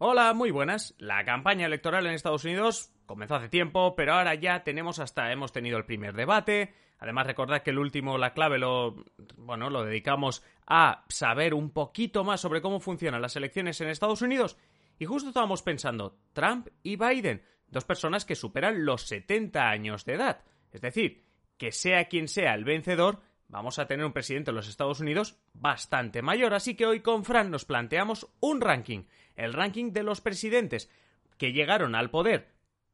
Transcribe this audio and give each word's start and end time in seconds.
Hola, 0.00 0.32
muy 0.32 0.52
buenas. 0.52 0.94
La 0.98 1.24
campaña 1.24 1.66
electoral 1.66 2.06
en 2.06 2.12
Estados 2.12 2.44
Unidos 2.44 2.92
comenzó 3.04 3.34
hace 3.34 3.48
tiempo, 3.48 3.96
pero 3.96 4.14
ahora 4.14 4.36
ya 4.36 4.62
tenemos 4.62 5.00
hasta 5.00 5.32
hemos 5.32 5.50
tenido 5.50 5.76
el 5.76 5.86
primer 5.86 6.14
debate. 6.14 6.72
Además, 7.00 7.26
recordad 7.26 7.62
que 7.62 7.70
el 7.70 7.80
último, 7.80 8.16
la 8.16 8.32
clave, 8.32 8.60
lo 8.60 9.04
bueno, 9.36 9.70
lo 9.70 9.84
dedicamos 9.84 10.44
a 10.68 11.04
saber 11.08 11.52
un 11.52 11.70
poquito 11.70 12.22
más 12.22 12.40
sobre 12.40 12.62
cómo 12.62 12.78
funcionan 12.78 13.20
las 13.20 13.34
elecciones 13.34 13.80
en 13.80 13.88
Estados 13.88 14.22
Unidos. 14.22 14.56
Y 15.00 15.04
justo 15.04 15.30
estábamos 15.30 15.62
pensando, 15.62 16.16
Trump 16.32 16.68
y 16.84 16.94
Biden, 16.94 17.42
dos 17.66 17.84
personas 17.84 18.24
que 18.24 18.36
superan 18.36 18.84
los 18.84 19.02
70 19.02 19.68
años 19.68 20.04
de 20.04 20.14
edad. 20.14 20.44
Es 20.70 20.80
decir, 20.80 21.24
que 21.56 21.72
sea 21.72 22.04
quien 22.04 22.28
sea 22.28 22.54
el 22.54 22.62
vencedor, 22.62 23.20
vamos 23.48 23.78
a 23.78 23.86
tener 23.86 24.06
un 24.06 24.12
presidente 24.12 24.50
de 24.50 24.54
los 24.54 24.68
Estados 24.68 25.00
Unidos 25.00 25.36
bastante 25.54 26.22
mayor. 26.22 26.54
Así 26.54 26.74
que 26.74 26.86
hoy 26.86 27.00
con 27.00 27.24
Fran 27.24 27.50
nos 27.50 27.64
planteamos 27.64 28.28
un 28.40 28.60
ranking, 28.60 29.04
el 29.36 29.52
ranking 29.52 29.92
de 29.92 30.02
los 30.02 30.20
presidentes 30.20 30.90
que 31.36 31.52
llegaron 31.52 31.94
al 31.94 32.10
poder 32.10 32.48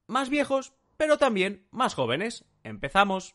más 0.06 0.28
viejos, 0.28 0.74
pero 0.96 1.18
también 1.18 1.66
más 1.70 1.95
jóvenes. 1.95 2.45
Empezamos. 2.62 3.34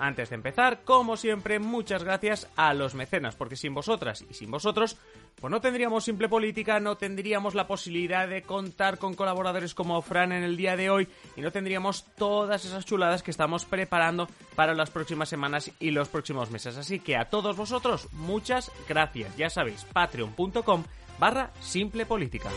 Antes 0.00 0.30
de 0.30 0.36
empezar, 0.36 0.80
como 0.82 1.18
siempre, 1.18 1.58
muchas 1.58 2.02
gracias 2.02 2.48
a 2.56 2.72
los 2.72 2.94
mecenas, 2.94 3.36
porque 3.36 3.54
sin 3.54 3.74
vosotras 3.74 4.24
y 4.30 4.32
sin 4.32 4.50
vosotros, 4.50 4.96
pues 5.38 5.50
no 5.50 5.60
tendríamos 5.60 6.04
simple 6.04 6.26
política, 6.26 6.80
no 6.80 6.96
tendríamos 6.96 7.54
la 7.54 7.66
posibilidad 7.66 8.26
de 8.26 8.40
contar 8.40 8.96
con 8.96 9.12
colaboradores 9.12 9.74
como 9.74 10.00
Fran 10.00 10.32
en 10.32 10.42
el 10.42 10.56
día 10.56 10.74
de 10.74 10.88
hoy 10.88 11.06
y 11.36 11.42
no 11.42 11.52
tendríamos 11.52 12.06
todas 12.16 12.64
esas 12.64 12.86
chuladas 12.86 13.22
que 13.22 13.30
estamos 13.30 13.66
preparando 13.66 14.26
para 14.54 14.72
las 14.72 14.90
próximas 14.90 15.28
semanas 15.28 15.70
y 15.78 15.90
los 15.90 16.08
próximos 16.08 16.50
meses. 16.50 16.78
Así 16.78 17.00
que 17.00 17.18
a 17.18 17.26
todos 17.26 17.58
vosotros, 17.58 18.08
muchas 18.12 18.72
gracias. 18.88 19.36
Ya 19.36 19.50
sabéis, 19.50 19.84
patreon.com 19.92 20.82
barra 21.18 21.50
simple 21.60 22.06
política. 22.06 22.48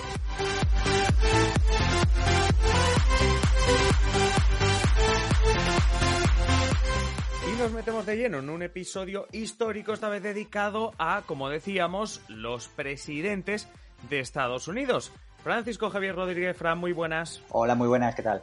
Nos 7.63 7.71
metemos 7.71 8.05
de 8.05 8.17
lleno 8.17 8.39
en 8.39 8.49
un 8.49 8.61
episodio 8.61 9.25
histórico, 9.31 9.93
esta 9.93 10.09
vez 10.09 10.21
dedicado 10.21 10.91
a, 10.97 11.21
como 11.25 11.47
decíamos, 11.47 12.21
los 12.27 12.67
presidentes 12.67 13.69
de 14.09 14.19
Estados 14.19 14.67
Unidos. 14.67 15.13
Francisco 15.43 15.89
Javier 15.89 16.13
Rodríguez, 16.13 16.57
Fran, 16.57 16.77
muy 16.77 16.91
buenas. 16.91 17.41
Hola, 17.51 17.75
muy 17.75 17.87
buenas, 17.87 18.15
¿qué 18.15 18.21
tal? 18.21 18.41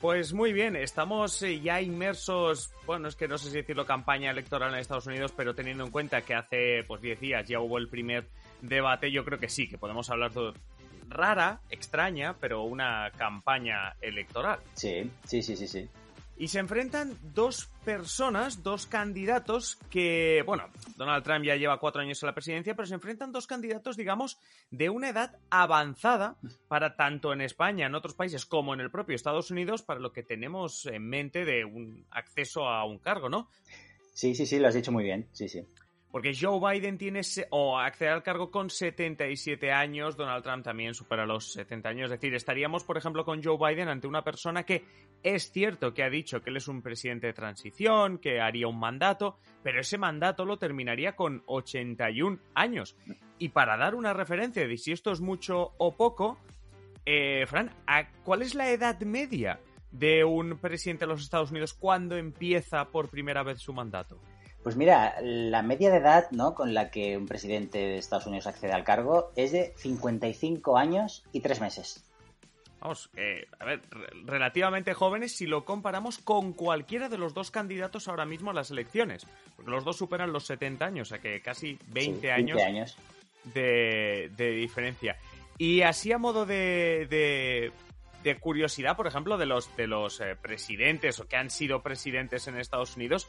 Pues 0.00 0.32
muy 0.32 0.52
bien, 0.52 0.74
estamos 0.74 1.40
eh, 1.42 1.60
ya 1.60 1.80
inmersos, 1.80 2.72
bueno, 2.86 3.06
es 3.06 3.14
que 3.14 3.28
no 3.28 3.38
sé 3.38 3.50
si 3.50 3.58
decirlo 3.58 3.86
campaña 3.86 4.32
electoral 4.32 4.74
en 4.74 4.80
Estados 4.80 5.06
Unidos, 5.06 5.32
pero 5.36 5.54
teniendo 5.54 5.84
en 5.84 5.92
cuenta 5.92 6.22
que 6.22 6.34
hace 6.34 6.82
pues 6.88 7.00
10 7.00 7.20
días 7.20 7.46
ya 7.46 7.60
hubo 7.60 7.78
el 7.78 7.88
primer 7.88 8.26
debate, 8.62 9.12
yo 9.12 9.24
creo 9.24 9.38
que 9.38 9.48
sí, 9.48 9.68
que 9.68 9.78
podemos 9.78 10.10
hablar 10.10 10.32
de 10.32 10.52
rara, 11.08 11.60
extraña, 11.70 12.34
pero 12.40 12.64
una 12.64 13.12
campaña 13.16 13.94
electoral. 14.00 14.58
Sí, 14.74 15.08
sí, 15.24 15.40
sí, 15.40 15.54
sí, 15.56 15.68
sí. 15.68 15.88
Y 16.40 16.48
se 16.48 16.58
enfrentan 16.58 17.18
dos 17.34 17.68
personas, 17.84 18.62
dos 18.62 18.86
candidatos 18.86 19.76
que, 19.90 20.42
bueno, 20.46 20.70
Donald 20.96 21.22
Trump 21.22 21.44
ya 21.44 21.54
lleva 21.54 21.78
cuatro 21.78 22.00
años 22.00 22.22
en 22.22 22.28
la 22.28 22.32
presidencia, 22.32 22.74
pero 22.74 22.86
se 22.86 22.94
enfrentan 22.94 23.30
dos 23.30 23.46
candidatos, 23.46 23.94
digamos, 23.94 24.38
de 24.70 24.88
una 24.88 25.10
edad 25.10 25.36
avanzada 25.50 26.36
para 26.66 26.96
tanto 26.96 27.34
en 27.34 27.42
España, 27.42 27.84
en 27.84 27.94
otros 27.94 28.14
países, 28.14 28.46
como 28.46 28.72
en 28.72 28.80
el 28.80 28.90
propio 28.90 29.16
Estados 29.16 29.50
Unidos, 29.50 29.82
para 29.82 30.00
lo 30.00 30.14
que 30.14 30.22
tenemos 30.22 30.86
en 30.86 31.06
mente 31.06 31.44
de 31.44 31.66
un 31.66 32.06
acceso 32.10 32.66
a 32.66 32.86
un 32.86 33.00
cargo, 33.00 33.28
¿no? 33.28 33.50
Sí, 34.14 34.34
sí, 34.34 34.46
sí, 34.46 34.58
lo 34.58 34.68
has 34.68 34.74
dicho 34.74 34.92
muy 34.92 35.04
bien, 35.04 35.28
sí, 35.32 35.46
sí. 35.46 35.62
Porque 36.10 36.34
Joe 36.34 36.58
Biden 36.60 36.98
tiene 36.98 37.20
o 37.50 37.78
accede 37.78 38.08
al 38.08 38.22
cargo 38.22 38.50
con 38.50 38.68
77 38.68 39.70
años, 39.70 40.16
Donald 40.16 40.42
Trump 40.42 40.64
también 40.64 40.92
supera 40.92 41.24
los 41.24 41.52
70 41.52 41.88
años. 41.88 42.04
Es 42.06 42.18
decir, 42.18 42.34
estaríamos, 42.34 42.82
por 42.82 42.98
ejemplo, 42.98 43.24
con 43.24 43.42
Joe 43.42 43.56
Biden 43.56 43.88
ante 43.88 44.08
una 44.08 44.24
persona 44.24 44.64
que 44.64 44.84
es 45.22 45.52
cierto 45.52 45.94
que 45.94 46.02
ha 46.02 46.10
dicho 46.10 46.40
que 46.40 46.50
él 46.50 46.56
es 46.56 46.66
un 46.66 46.82
presidente 46.82 47.28
de 47.28 47.32
transición, 47.32 48.18
que 48.18 48.40
haría 48.40 48.66
un 48.66 48.80
mandato, 48.80 49.38
pero 49.62 49.80
ese 49.80 49.98
mandato 49.98 50.44
lo 50.44 50.58
terminaría 50.58 51.14
con 51.14 51.44
81 51.46 52.40
años. 52.54 52.96
Y 53.38 53.50
para 53.50 53.76
dar 53.76 53.94
una 53.94 54.12
referencia 54.12 54.66
de 54.66 54.76
si 54.76 54.90
esto 54.90 55.12
es 55.12 55.20
mucho 55.20 55.74
o 55.78 55.96
poco, 55.96 56.38
eh, 57.06 57.46
Fran, 57.46 57.70
¿cuál 58.24 58.42
es 58.42 58.56
la 58.56 58.70
edad 58.70 59.00
media 59.02 59.60
de 59.92 60.24
un 60.24 60.58
presidente 60.58 61.04
de 61.04 61.12
los 61.12 61.22
Estados 61.22 61.52
Unidos 61.52 61.72
cuando 61.72 62.16
empieza 62.16 62.88
por 62.88 63.08
primera 63.08 63.44
vez 63.44 63.60
su 63.60 63.72
mandato? 63.72 64.20
Pues 64.62 64.76
mira, 64.76 65.14
la 65.22 65.62
media 65.62 65.90
de 65.90 65.98
edad 65.98 66.30
¿no? 66.32 66.54
con 66.54 66.74
la 66.74 66.90
que 66.90 67.16
un 67.16 67.26
presidente 67.26 67.78
de 67.78 67.98
Estados 67.98 68.26
Unidos 68.26 68.46
accede 68.46 68.72
al 68.72 68.84
cargo 68.84 69.32
es 69.34 69.52
de 69.52 69.72
55 69.76 70.76
años 70.76 71.24
y 71.32 71.40
3 71.40 71.60
meses. 71.60 72.04
Vamos, 72.80 73.10
eh, 73.16 73.46
a 73.58 73.64
ver, 73.66 73.82
relativamente 74.24 74.94
jóvenes 74.94 75.36
si 75.36 75.46
lo 75.46 75.64
comparamos 75.64 76.18
con 76.18 76.54
cualquiera 76.54 77.08
de 77.10 77.18
los 77.18 77.34
dos 77.34 77.50
candidatos 77.50 78.08
ahora 78.08 78.24
mismo 78.24 78.50
a 78.50 78.54
las 78.54 78.70
elecciones. 78.70 79.26
Porque 79.56 79.70
los 79.70 79.84
dos 79.84 79.96
superan 79.96 80.32
los 80.32 80.46
70 80.46 80.84
años, 80.86 81.08
o 81.08 81.10
sea 81.10 81.18
que 81.20 81.42
casi 81.42 81.78
20, 81.88 82.20
Sí, 82.20 82.28
años, 82.28 82.56
20 82.56 82.62
años. 82.62 82.96
De, 83.44 84.30
de 84.36 84.50
diferencia. 84.52 85.16
Y 85.58 85.82
así 85.82 86.10
a 86.12 86.18
modo 86.18 86.46
de, 86.46 87.06
de, 87.10 87.72
de 88.22 88.38
curiosidad, 88.38 88.96
por 88.96 89.06
ejemplo, 89.06 89.36
de 89.36 89.44
los, 89.44 89.74
de 89.76 89.86
los 89.86 90.20
eh, 90.20 90.36
presidentes 90.40 91.20
o 91.20 91.28
que 91.28 91.36
han 91.36 91.50
sido 91.50 91.82
presidentes 91.82 92.48
en 92.48 92.56
Estados 92.56 92.96
Unidos, 92.96 93.28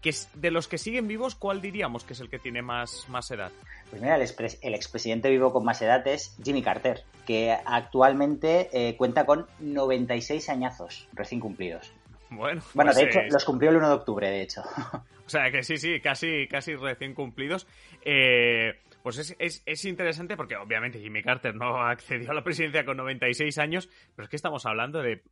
que 0.00 0.14
de 0.34 0.50
los 0.50 0.68
que 0.68 0.78
siguen 0.78 1.08
vivos, 1.08 1.34
¿cuál 1.34 1.60
diríamos 1.60 2.04
que 2.04 2.12
es 2.12 2.20
el 2.20 2.30
que 2.30 2.38
tiene 2.38 2.62
más, 2.62 3.04
más 3.08 3.30
edad? 3.30 3.50
Pues 3.90 4.00
mira, 4.02 4.16
el, 4.16 4.22
expres- 4.22 4.58
el 4.62 4.74
expresidente 4.74 5.28
vivo 5.30 5.52
con 5.52 5.64
más 5.64 5.80
edad 5.82 6.06
es 6.06 6.36
Jimmy 6.42 6.62
Carter, 6.62 7.02
que 7.26 7.56
actualmente 7.64 8.68
eh, 8.72 8.96
cuenta 8.96 9.26
con 9.26 9.46
96 9.60 10.48
añazos 10.50 11.08
recién 11.14 11.40
cumplidos. 11.40 11.92
Bueno, 12.30 12.60
Bueno, 12.74 12.90
pues, 12.92 12.96
de 12.96 13.04
hecho, 13.10 13.20
eh, 13.20 13.28
los 13.30 13.44
cumplió 13.44 13.70
el 13.70 13.76
1 13.78 13.88
de 13.88 13.94
octubre, 13.94 14.30
de 14.30 14.42
hecho. 14.42 14.62
O 15.26 15.30
sea, 15.30 15.50
que 15.50 15.62
sí, 15.62 15.76
sí, 15.76 16.00
casi, 16.00 16.48
casi 16.48 16.74
recién 16.74 17.12
cumplidos. 17.12 17.66
Eh, 18.02 18.80
pues 19.08 19.16
es, 19.16 19.36
es, 19.38 19.62
es 19.64 19.84
interesante 19.86 20.36
porque 20.36 20.54
obviamente 20.56 21.00
Jimmy 21.00 21.22
Carter 21.22 21.54
no 21.54 21.82
accedió 21.82 22.30
a 22.30 22.34
la 22.34 22.44
presidencia 22.44 22.84
con 22.84 22.98
96 22.98 23.56
años, 23.56 23.88
pero 24.14 24.24
es 24.24 24.28
que 24.28 24.36
estamos 24.36 24.66
hablando 24.66 25.00
de, 25.00 25.22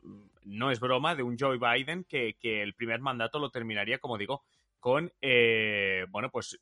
no 0.45 0.71
es 0.71 0.81
broma, 0.81 1.15
de 1.15 1.23
un 1.23 1.37
Joe 1.39 1.59
Biden 1.59 2.05
que, 2.05 2.39
que 2.41 2.63
el 2.63 2.73
primer 2.73 3.01
mandato 3.01 3.39
lo 3.39 3.51
terminaría, 3.51 3.99
como 3.99 4.17
digo, 4.17 4.45
con, 4.81 5.13
eh, 5.21 6.07
bueno, 6.09 6.31
pues 6.31 6.59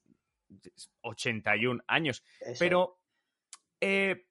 81 1.02 1.84
años. 1.86 2.24
Eso. 2.40 2.58
Pero, 2.58 2.98
eh, 3.80 4.26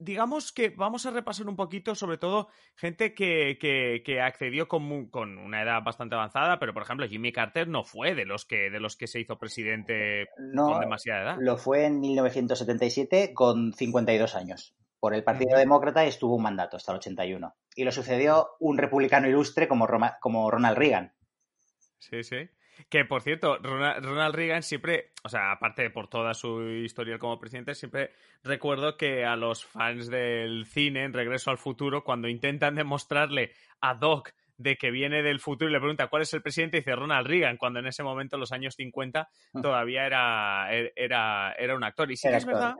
digamos 0.00 0.50
que 0.52 0.70
vamos 0.70 1.06
a 1.06 1.10
repasar 1.10 1.46
un 1.46 1.54
poquito, 1.56 1.94
sobre 1.94 2.18
todo, 2.18 2.48
gente 2.74 3.14
que, 3.14 3.58
que, 3.60 4.02
que 4.04 4.20
accedió 4.20 4.66
con, 4.66 5.06
con 5.10 5.38
una 5.38 5.62
edad 5.62 5.82
bastante 5.84 6.16
avanzada, 6.16 6.58
pero 6.58 6.74
por 6.74 6.82
ejemplo, 6.82 7.06
Jimmy 7.06 7.30
Carter 7.32 7.68
no 7.68 7.84
fue 7.84 8.14
de 8.14 8.24
los 8.24 8.44
que, 8.46 8.70
de 8.70 8.80
los 8.80 8.96
que 8.96 9.06
se 9.06 9.20
hizo 9.20 9.38
presidente 9.38 10.26
no, 10.38 10.66
con 10.72 10.80
demasiada 10.80 11.22
edad. 11.22 11.36
lo 11.38 11.56
fue 11.58 11.84
en 11.86 12.00
1977 12.00 13.32
con 13.34 13.72
52 13.72 14.34
años. 14.34 14.74
Por 14.98 15.14
el 15.14 15.24
Partido 15.24 15.50
Ujú. 15.52 15.60
Demócrata 15.60 16.04
estuvo 16.04 16.34
un 16.36 16.42
mandato 16.42 16.76
hasta 16.76 16.92
el 16.92 16.98
81. 16.98 17.54
Y 17.74 17.84
lo 17.84 17.92
sucedió 17.92 18.48
un 18.58 18.76
republicano 18.76 19.28
ilustre 19.28 19.66
como, 19.68 19.86
Roma- 19.86 20.18
como 20.20 20.50
Ronald 20.50 20.76
Reagan. 20.76 21.14
Sí, 21.98 22.22
sí. 22.22 22.48
Que 22.88 23.04
por 23.04 23.22
cierto, 23.22 23.58
Ronald, 23.58 24.34
Reagan 24.34 24.62
siempre, 24.62 25.10
o 25.22 25.28
sea, 25.28 25.52
aparte 25.52 25.82
de 25.82 25.90
por 25.90 26.08
toda 26.08 26.34
su 26.34 26.62
historia 26.62 27.18
como 27.18 27.38
presidente, 27.38 27.74
siempre 27.74 28.12
recuerdo 28.42 28.96
que 28.96 29.24
a 29.24 29.36
los 29.36 29.64
fans 29.64 30.08
del 30.08 30.66
cine 30.66 31.04
en 31.04 31.12
Regreso 31.12 31.50
al 31.50 31.58
Futuro, 31.58 32.02
cuando 32.04 32.28
intentan 32.28 32.74
demostrarle 32.74 33.52
a 33.80 33.94
Doc 33.94 34.30
de 34.56 34.76
que 34.76 34.90
viene 34.90 35.22
del 35.22 35.40
futuro 35.40 35.70
y 35.70 35.72
le 35.72 35.78
pregunta 35.78 36.08
cuál 36.08 36.22
es 36.22 36.34
el 36.34 36.42
presidente, 36.42 36.78
dice 36.78 36.94
Ronald 36.94 37.26
Reagan, 37.26 37.56
cuando 37.56 37.80
en 37.80 37.86
ese 37.86 38.02
momento, 38.02 38.36
en 38.36 38.40
los 38.40 38.52
años 38.52 38.74
50, 38.74 39.28
todavía 39.62 40.04
era, 40.04 40.68
era, 40.94 41.52
era 41.52 41.74
un 41.74 41.82
actor. 41.82 42.10
Y 42.10 42.16
sí 42.16 42.28
que 42.28 42.36
es 42.36 42.44
verdad 42.44 42.74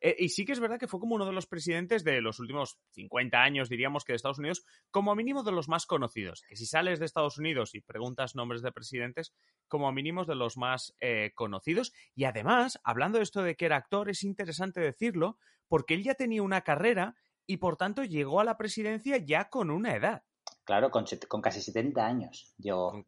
eh, 0.00 0.14
y 0.18 0.28
sí 0.28 0.44
que 0.44 0.52
es 0.52 0.60
verdad 0.60 0.78
que 0.78 0.86
fue 0.86 1.00
como 1.00 1.14
uno 1.16 1.26
de 1.26 1.32
los 1.32 1.46
presidentes 1.46 2.04
de 2.04 2.20
los 2.20 2.38
últimos 2.40 2.78
50 2.92 3.42
años, 3.42 3.68
diríamos 3.68 4.04
que 4.04 4.12
de 4.12 4.16
Estados 4.16 4.38
Unidos, 4.38 4.64
como 4.90 5.14
mínimo 5.14 5.42
de 5.42 5.52
los 5.52 5.68
más 5.68 5.86
conocidos. 5.86 6.42
Que 6.48 6.56
si 6.56 6.66
sales 6.66 6.98
de 6.98 7.06
Estados 7.06 7.38
Unidos 7.38 7.74
y 7.74 7.80
preguntas 7.80 8.34
nombres 8.34 8.62
de 8.62 8.72
presidentes, 8.72 9.32
como 9.68 9.90
mínimo 9.92 10.24
de 10.24 10.34
los 10.36 10.56
más 10.56 10.94
eh, 11.00 11.32
conocidos. 11.34 11.92
Y 12.14 12.24
además, 12.24 12.78
hablando 12.84 13.18
de 13.18 13.24
esto 13.24 13.42
de 13.42 13.56
que 13.56 13.66
era 13.66 13.76
actor, 13.76 14.08
es 14.08 14.22
interesante 14.24 14.80
decirlo, 14.80 15.38
porque 15.68 15.94
él 15.94 16.02
ya 16.02 16.14
tenía 16.14 16.42
una 16.42 16.62
carrera 16.62 17.16
y 17.46 17.56
por 17.58 17.76
tanto 17.76 18.04
llegó 18.04 18.40
a 18.40 18.44
la 18.44 18.56
presidencia 18.56 19.16
ya 19.16 19.48
con 19.48 19.70
una 19.70 19.94
edad. 19.94 20.22
Claro, 20.64 20.90
con, 20.90 21.04
con 21.28 21.40
casi 21.42 21.60
70 21.60 22.06
años. 22.06 22.54
Llegó. 22.58 22.90
Con- 22.92 23.06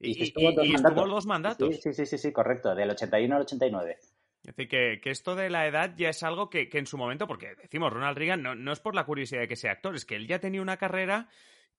Y, 0.00 0.10
Y 0.10 0.18
y- 0.20 0.22
estuvo 0.24 0.52
dos 0.52 0.64
y 0.66 0.74
estuvo 0.74 0.82
mandatos. 0.90 1.10
dos 1.10 1.26
mandatos. 1.26 1.74
Sí, 1.76 1.80
sí, 1.82 1.92
sí, 1.92 2.06
sí, 2.06 2.18
sí, 2.18 2.32
correcto. 2.32 2.74
Del 2.74 2.90
81 2.90 3.34
al 3.36 3.42
89. 3.42 3.98
Es 4.48 4.56
decir, 4.56 4.68
que, 4.70 5.00
que, 5.02 5.10
esto 5.10 5.36
de 5.36 5.50
la 5.50 5.66
edad 5.66 5.94
ya 5.94 6.08
es 6.08 6.22
algo 6.22 6.48
que, 6.48 6.70
que 6.70 6.78
en 6.78 6.86
su 6.86 6.96
momento, 6.96 7.26
porque 7.26 7.54
decimos 7.60 7.92
Ronald 7.92 8.16
Reagan, 8.16 8.42
no, 8.42 8.54
no, 8.54 8.72
es 8.72 8.80
por 8.80 8.94
la 8.94 9.04
curiosidad 9.04 9.42
de 9.42 9.48
que 9.48 9.56
sea 9.56 9.72
actor, 9.72 9.94
es 9.94 10.06
que 10.06 10.16
él 10.16 10.26
ya 10.26 10.38
tenía 10.38 10.62
una 10.62 10.78
carrera 10.78 11.28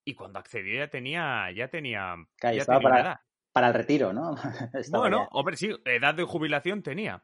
y 0.05 0.13
cuando 0.13 0.37
accedió 0.37 0.77
ya 0.77 0.87
tenía, 0.87 1.51
ya 1.51 1.67
tenía, 1.67 2.13
claro, 2.37 2.55
ya 2.55 2.61
estaba 2.61 2.77
tenía 2.77 2.91
para, 2.91 3.01
edad. 3.01 3.19
para 3.51 3.67
el 3.69 3.73
retiro, 3.73 4.13
¿no? 4.13 4.35
Bueno, 4.91 5.23
ya. 5.23 5.29
hombre, 5.31 5.57
sí, 5.57 5.71
edad 5.83 6.13
de 6.13 6.23
jubilación 6.23 6.83
tenía. 6.83 7.23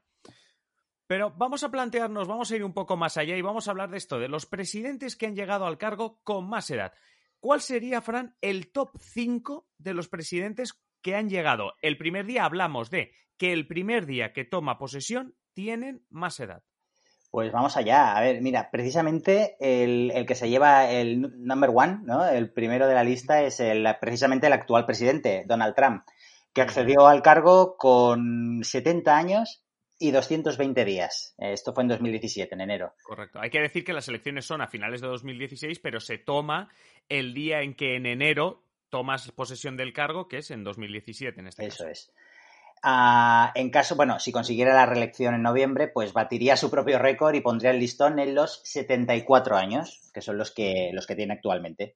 Pero 1.06 1.30
vamos 1.30 1.64
a 1.64 1.70
plantearnos, 1.70 2.28
vamos 2.28 2.50
a 2.50 2.56
ir 2.56 2.64
un 2.64 2.74
poco 2.74 2.98
más 2.98 3.16
allá 3.18 3.38
y 3.38 3.44
vamos 3.44 3.68
a 3.68 3.72
hablar 3.72 3.92
de 3.92 3.98
esto, 3.98 4.18
de 4.18 4.30
los 4.30 4.48
presidentes 4.48 5.16
que 5.16 5.28
han 5.28 5.36
llegado 5.36 5.68
al 5.68 5.78
cargo 5.78 6.22
con 6.24 6.50
más 6.50 6.72
edad. 6.72 6.92
¿Cuál 7.40 7.62
sería, 7.62 8.02
Fran, 8.02 8.36
el 8.42 8.72
top 8.72 8.98
5 8.98 9.68
de 9.78 9.94
los 9.94 10.08
presidentes 10.08 10.82
que 11.04 11.16
han 11.16 11.30
llegado? 11.30 11.76
El 11.84 12.00
primer 12.00 12.26
día 12.26 12.46
hablamos 12.46 12.90
de 12.90 13.14
que 13.38 13.54
el 13.54 13.68
primer 13.68 14.06
día 14.06 14.34
que 14.34 14.46
toma 14.46 14.78
posesión 14.78 15.36
tienen 15.54 16.06
más 16.10 16.40
edad. 16.40 16.64
Pues 17.32 17.52
vamos 17.52 17.76
allá. 17.76 18.16
A 18.16 18.22
ver, 18.22 18.42
mira, 18.42 18.70
precisamente 18.72 19.58
el, 19.60 20.12
el, 20.12 20.26
que 20.26 20.36
se 20.36 20.50
lleva 20.50 20.90
el 20.90 21.20
number 21.46 21.72
one, 21.74 22.00
¿no? 22.04 22.26
El 22.26 22.50
primero 22.52 22.88
de 22.88 22.94
la 22.94 23.04
lista 23.04 23.42
es 23.42 23.60
el, 23.60 23.86
precisamente 24.00 24.48
el 24.48 24.54
actual 24.54 24.86
presidente, 24.86 25.44
Donald 25.46 25.76
Trump, 25.76 26.04
que 26.54 26.62
accedió 26.62 27.08
al 27.08 27.22
cargo 27.22 27.76
con 27.76 28.64
70 28.64 29.18
años 29.18 29.66
y 30.00 30.12
220 30.12 30.86
días. 30.86 31.36
Esto 31.38 31.74
fue 31.74 31.84
en 31.84 31.90
2017, 31.90 32.54
en 32.56 32.62
enero. 32.62 32.94
Correcto. 33.04 33.40
Hay 33.42 33.50
que 33.50 33.60
decir 33.60 33.84
que 33.84 33.92
las 33.94 34.08
elecciones 34.08 34.46
son 34.46 34.62
a 34.62 34.68
finales 34.68 35.02
de 35.02 35.08
2016, 35.08 35.80
pero 35.80 36.00
se 36.00 36.18
toma 36.18 36.70
el 37.10 37.34
día 37.34 37.62
en 37.62 37.76
que 37.76 37.98
en 37.98 38.06
enero 38.06 38.64
tomas 38.90 39.30
posesión 39.32 39.76
del 39.76 39.92
cargo, 39.92 40.30
que 40.30 40.38
es 40.38 40.52
en 40.52 40.64
2017 40.64 41.40
en 41.40 41.48
este 41.48 41.66
Eso 41.66 41.84
caso. 41.84 41.90
es. 41.90 42.14
Uh, 42.86 43.50
en 43.56 43.72
caso, 43.72 43.96
bueno, 43.96 44.20
si 44.20 44.32
consiguiera 44.32 44.76
la 44.76 44.86
reelección 44.86 45.34
en 45.34 45.42
noviembre, 45.42 45.88
pues 45.88 46.14
batiría 46.14 46.56
su 46.56 46.70
propio 46.70 47.00
récord 47.00 47.34
y 47.34 47.42
pondría 47.42 47.72
el 47.72 47.80
listón 47.80 48.20
en 48.20 48.36
los 48.36 48.62
74 48.64 49.56
años, 49.56 50.12
que 50.14 50.22
son 50.22 50.38
los 50.38 50.52
que, 50.52 50.92
los 50.94 51.08
que 51.08 51.16
tiene 51.16 51.34
actualmente. 51.34 51.96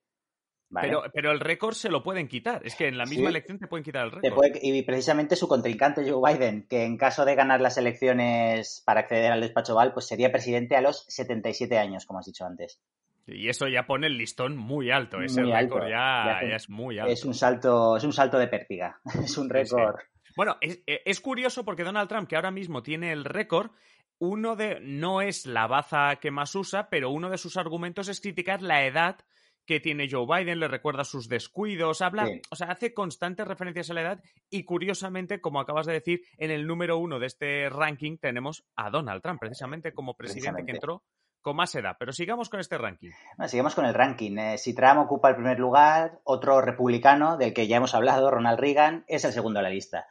¿Vale? 0.71 0.87
Pero, 0.87 1.03
pero, 1.13 1.31
el 1.31 1.39
récord 1.39 1.75
se 1.75 1.89
lo 1.89 2.01
pueden 2.01 2.27
quitar. 2.27 2.65
Es 2.65 2.73
que 2.73 2.87
en 2.87 2.97
la 2.97 3.05
misma 3.05 3.25
sí. 3.25 3.35
elección 3.35 3.59
te 3.59 3.67
pueden 3.67 3.83
quitar 3.83 4.05
el 4.05 4.11
récord. 4.11 4.33
Puede, 4.33 4.59
y 4.63 4.81
precisamente 4.81 5.35
su 5.35 5.47
contrincante 5.47 6.09
Joe 6.09 6.33
Biden, 6.33 6.65
que 6.67 6.85
en 6.85 6.97
caso 6.97 7.23
de 7.23 7.35
ganar 7.35 7.61
las 7.61 7.77
elecciones 7.77 8.81
para 8.83 9.01
acceder 9.01 9.31
al 9.31 9.41
despacho 9.41 9.73
Oval, 9.73 9.93
pues 9.93 10.07
sería 10.07 10.31
presidente 10.31 10.75
a 10.75 10.81
los 10.81 11.05
77 11.07 11.77
años, 11.77 12.07
como 12.07 12.19
has 12.19 12.25
dicho 12.25 12.45
antes. 12.45 12.81
Y 13.27 13.47
eso 13.49 13.67
ya 13.67 13.85
pone 13.85 14.07
el 14.07 14.17
listón 14.17 14.57
muy 14.57 14.89
alto. 14.89 15.21
Ese 15.21 15.41
muy 15.41 15.51
récord 15.51 15.83
alto. 15.83 15.89
ya, 15.91 16.39
ya, 16.41 16.49
ya, 16.49 16.55
es 16.55 16.67
muy 16.67 16.97
alto. 16.97 17.13
Es 17.13 17.25
un 17.25 17.35
salto, 17.35 17.97
es 17.97 18.03
un 18.03 18.13
salto 18.13 18.39
de 18.39 18.47
pértiga. 18.47 18.99
Es 19.23 19.37
un 19.37 19.49
récord. 19.49 19.97
Sí, 19.99 20.05
sí. 20.05 20.18
Bueno, 20.35 20.57
es, 20.61 20.81
es, 20.85 21.19
curioso 21.19 21.65
porque 21.65 21.83
Donald 21.83 22.09
Trump, 22.09 22.27
que 22.27 22.35
ahora 22.35 22.51
mismo 22.51 22.83
tiene 22.83 23.11
el 23.11 23.25
récord, 23.25 23.71
uno 24.19 24.55
de. 24.55 24.79
no 24.81 25.21
es 25.21 25.45
la 25.45 25.67
baza 25.67 26.17
que 26.17 26.31
más 26.31 26.53
usa, 26.55 26.89
pero 26.89 27.09
uno 27.09 27.29
de 27.29 27.37
sus 27.37 27.57
argumentos 27.57 28.07
es 28.09 28.21
criticar 28.21 28.61
la 28.61 28.85
edad 28.85 29.17
que 29.65 29.79
tiene 29.79 30.07
Joe 30.09 30.25
Biden, 30.25 30.59
le 30.59 30.67
recuerda 30.67 31.03
sus 31.03 31.29
descuidos, 31.29 32.01
habla, 32.01 32.25
Sí. 32.25 32.41
o 32.49 32.55
sea, 32.55 32.71
hace 32.71 32.91
constantes 32.91 33.47
referencias 33.47 33.91
a 33.91 33.93
la 33.93 34.01
edad 34.01 34.23
y 34.49 34.63
curiosamente, 34.63 35.41
como 35.41 35.59
acabas 35.59 35.85
de 35.85 35.93
decir, 35.93 36.21
en 36.39 36.49
el 36.49 36.65
número 36.65 36.97
uno 36.97 37.19
de 37.19 37.27
este 37.27 37.69
ranking 37.69 38.17
tenemos 38.17 38.65
a 38.75 38.89
Donald 38.89 39.21
Trump, 39.21 39.39
precisamente 39.39 39.93
como 39.93 40.15
presidente 40.15 40.65
que 40.65 40.71
entró 40.71 41.03
con 41.41 41.55
más 41.55 41.73
edad. 41.75 41.95
Pero 41.99 42.11
sigamos 42.11 42.49
con 42.49 42.59
este 42.59 42.77
ranking. 42.77 43.11
Bueno, 43.37 43.47
sigamos 43.47 43.75
con 43.75 43.85
el 43.85 43.93
ranking. 43.93 44.37
Eh, 44.37 44.57
si 44.57 44.73
Trump 44.73 45.01
ocupa 45.01 45.29
el 45.29 45.35
primer 45.35 45.59
lugar, 45.59 46.19
otro 46.23 46.61
republicano 46.61 47.37
del 47.37 47.53
que 47.53 47.67
ya 47.67 47.77
hemos 47.77 47.93
hablado, 47.93 48.31
Ronald 48.31 48.59
Reagan, 48.59 49.05
es 49.07 49.23
el 49.23 49.33
segundo 49.33 49.59
de 49.59 49.63
la 49.63 49.69
lista. 49.69 50.07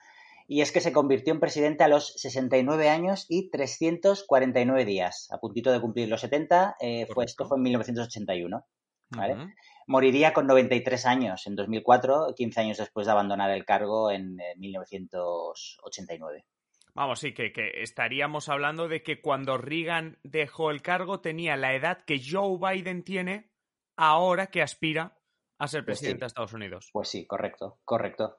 Y 0.51 0.63
es 0.63 0.73
que 0.73 0.81
se 0.81 0.93
convirtió 0.93 1.33
en 1.33 1.41
presidente 1.41 1.85
a 1.85 1.89
los 1.89 2.15
69 2.15 2.89
años 2.89 3.27
y 3.29 3.51
349 3.51 4.85
días. 4.87 5.29
A 5.31 5.39
puntito 5.39 5.71
de 5.71 5.81
cumplir 5.81 6.09
los 6.09 6.23
70, 6.23 6.77
eh, 6.81 7.07
fue, 7.13 7.27
esto 7.27 7.47
fue 7.47 7.59
en 7.59 7.65
1981. 7.65 8.65
¿vale? 9.11 9.55
Moriría 9.87 10.33
con 10.33 10.47
93 10.47 11.07
años 11.07 11.47
en 11.47 11.55
2004, 11.57 12.35
15 12.35 12.61
años 12.61 12.79
después 12.79 13.07
de 13.07 13.13
abandonar 13.13 13.51
el 13.51 13.65
cargo 13.65 14.11
en 14.11 14.41
eh, 14.41 14.55
1989. 14.57 16.45
Vamos, 16.95 17.21
sí, 17.21 17.33
que, 17.33 17.53
que 17.53 17.83
estaríamos 17.83 18.49
hablando 18.49 18.89
de 18.89 19.03
que 19.03 19.21
cuando 19.21 19.57
Reagan 19.57 20.19
dejó 20.25 20.71
el 20.71 20.83
cargo 20.83 21.21
tenía 21.21 21.57
la 21.57 21.75
edad 21.75 22.03
que 22.05 22.21
Joe 22.23 22.59
Biden 22.59 23.05
tiene 23.05 23.51
ahora 23.97 24.49
que 24.49 24.63
aspira 24.63 25.17
a 25.59 25.69
ser 25.69 25.85
Pues 25.85 25.99
sí. 25.99 26.05
presidente 26.05 26.25
de 26.25 26.27
Estados 26.27 26.53
Unidos. 26.55 26.91
Pues 26.93 27.09
sí, 27.09 27.27
correcto, 27.27 27.79
correcto. 27.85 28.39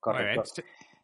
Correcto. 0.00 0.42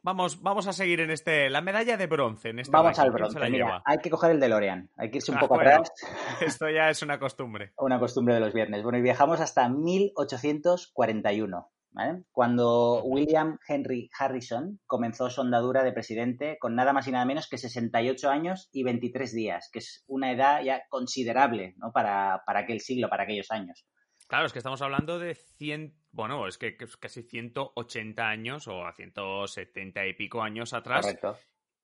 Vamos, 0.04 0.42
vamos 0.42 0.66
a 0.66 0.72
seguir 0.72 1.00
en 1.00 1.12
este. 1.12 1.48
La 1.48 1.60
medalla 1.60 1.96
de 1.96 2.08
bronce 2.08 2.48
en 2.48 2.58
este 2.58 2.72
Vamos 2.72 2.98
al 2.98 3.12
¿Quién 3.12 3.30
se 3.30 3.38
bronce. 3.38 3.50
Mira, 3.50 3.82
hay 3.84 3.98
que 3.98 4.10
coger 4.10 4.32
el 4.32 4.40
DeLorean. 4.40 4.90
Hay 4.96 5.10
que 5.10 5.18
irse 5.18 5.30
un 5.30 5.36
Ah, 5.38 5.40
poco 5.40 5.54
bueno. 5.54 5.70
atrás. 5.70 5.92
Esto 6.40 6.68
ya 6.68 6.90
es 6.90 7.02
una 7.02 7.20
costumbre. 7.20 7.72
una 7.78 8.00
costumbre 8.00 8.34
de 8.34 8.40
los 8.40 8.52
viernes. 8.52 8.82
Bueno, 8.82 8.98
y 8.98 9.02
viajamos 9.02 9.40
hasta 9.40 9.68
1841, 9.68 11.70
¿vale? 11.92 12.24
Cuando 12.32 13.00
William 13.04 13.58
Henry 13.68 14.10
Harrison 14.18 14.80
comenzó 14.86 15.30
su 15.30 15.40
andadura 15.40 15.84
de 15.84 15.92
presidente 15.92 16.56
con 16.58 16.74
nada 16.74 16.92
más 16.92 17.06
y 17.06 17.12
nada 17.12 17.24
menos 17.24 17.48
que 17.48 17.58
68 17.58 18.28
años 18.28 18.70
y 18.72 18.82
23 18.82 19.32
días, 19.32 19.70
que 19.72 19.78
es 19.78 20.02
una 20.08 20.32
edad 20.32 20.62
ya 20.64 20.82
considerable 20.88 21.74
¿no? 21.76 21.92
para, 21.92 22.42
para 22.44 22.60
aquel 22.60 22.80
siglo, 22.80 23.08
para 23.08 23.22
aquellos 23.22 23.52
años. 23.52 23.86
Claro, 24.32 24.46
es 24.46 24.54
que 24.54 24.60
estamos 24.60 24.80
hablando 24.80 25.18
de 25.18 25.34
100. 25.34 25.94
Bueno, 26.10 26.48
es 26.48 26.56
que 26.56 26.74
que 26.78 26.86
es 26.86 26.96
casi 26.96 27.22
180 27.22 28.26
años 28.26 28.66
o 28.66 28.86
a 28.86 28.94
170 28.94 30.06
y 30.06 30.14
pico 30.14 30.40
años 30.40 30.72
atrás. 30.72 31.04
Correcto. 31.04 31.36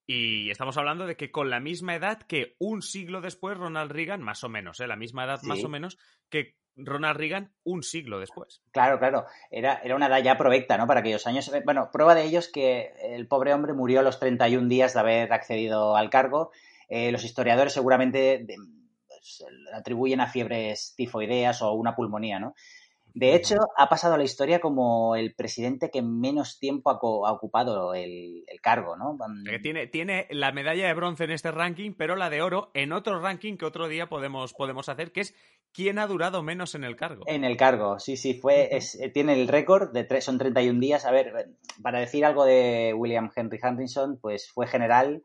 Y 0.07 0.51
estamos 0.51 0.79
hablando 0.79 1.07
de 1.07 1.15
que 1.15 1.31
con 1.31 1.51
la 1.51 1.61
misma 1.61 1.95
edad 1.95 2.23
que 2.23 2.57
un 2.59 2.81
siglo 2.81 3.21
después 3.21 3.59
Ronald 3.59 3.93
Reagan, 3.93 4.23
más 4.23 4.45
o 4.45 4.49
menos, 4.49 4.81
¿eh? 4.81 4.87
la 4.87 4.97
misma 4.97 5.27
edad 5.27 5.43
más 5.43 5.63
o 5.63 5.69
menos 5.69 5.99
que 6.31 6.57
Ronald 6.75 7.19
Reagan 7.19 7.53
un 7.65 7.83
siglo 7.83 8.19
después. 8.19 8.63
Claro, 8.71 8.99
claro. 8.99 9.27
Era, 9.51 9.83
era 9.85 9.95
una 9.95 10.07
edad 10.07 10.23
ya 10.23 10.39
provecta, 10.39 10.79
¿no? 10.79 10.87
Para 10.87 11.01
aquellos 11.01 11.27
años. 11.27 11.53
Eh, 11.53 11.61
Bueno, 11.67 11.91
prueba 11.93 12.15
de 12.15 12.25
ello 12.25 12.39
es 12.39 12.49
que 12.49 12.95
el 13.03 13.29
pobre 13.29 13.53
hombre 13.53 13.75
murió 13.75 14.01
a 14.01 14.05
los 14.05 14.19
31 14.19 14.69
días 14.69 14.95
de 14.95 15.01
haber 15.01 15.35
accedido 15.35 15.97
al 15.97 16.09
cargo. 16.09 16.51
Eh, 16.89 17.13
los 17.13 17.25
historiadores 17.25 17.75
seguramente 17.75 18.47
pues, 19.39 19.51
atribuyen 19.75 20.21
a 20.21 20.27
fiebres 20.29 20.95
tifoideas 20.97 21.61
o 21.63 21.73
una 21.73 21.95
pulmonía, 21.95 22.39
¿no? 22.39 22.55
De 23.15 23.35
hecho, 23.35 23.57
ha 23.77 23.89
pasado 23.89 24.15
a 24.15 24.19
la 24.19 24.23
historia 24.23 24.61
como 24.61 25.17
el 25.17 25.35
presidente 25.35 25.91
que 25.91 26.03
menos 26.03 26.59
tiempo 26.61 26.91
ha, 26.91 27.01
co- 27.01 27.27
ha 27.27 27.33
ocupado 27.33 27.95
el, 27.95 28.45
el 28.47 28.61
cargo, 28.61 28.97
¿no? 28.97 29.17
Que 29.45 29.59
tiene, 29.59 29.87
tiene 29.89 30.27
la 30.31 30.53
medalla 30.53 30.87
de 30.87 30.95
bronce 30.95 31.25
en 31.25 31.33
este 31.33 31.51
ranking, 31.51 31.95
pero 31.97 32.15
la 32.15 32.31
de 32.31 32.43
oro 32.43 32.71
en 32.75 32.93
otro 32.93 33.19
ranking 33.21 33.57
que 33.57 33.65
otro 33.65 33.89
día 33.89 34.09
podemos, 34.09 34.53
podemos 34.55 34.89
hacer, 34.89 35.11
que 35.11 35.23
es 35.23 35.35
quién 35.73 35.99
ha 35.99 36.07
durado 36.07 36.43
menos 36.45 36.77
en 36.77 36.85
el 36.85 36.95
cargo. 36.95 37.25
En 37.27 37.43
el 37.45 37.57
cargo, 37.57 37.99
sí, 37.99 38.17
sí, 38.17 38.35
fue, 38.35 38.77
es, 38.77 38.95
eh, 39.01 39.09
tiene 39.09 39.33
el 39.33 39.49
récord, 39.49 39.91
de 39.93 40.05
tres, 40.05 40.25
son 40.25 40.39
31 40.39 40.79
días. 40.79 41.05
A 41.05 41.11
ver, 41.11 41.49
para 41.83 41.99
decir 41.99 42.25
algo 42.25 42.45
de 42.45 42.95
William 42.95 43.31
Henry 43.35 43.59
Harrison, 43.61 44.19
pues 44.21 44.49
fue 44.49 44.67
general 44.69 45.23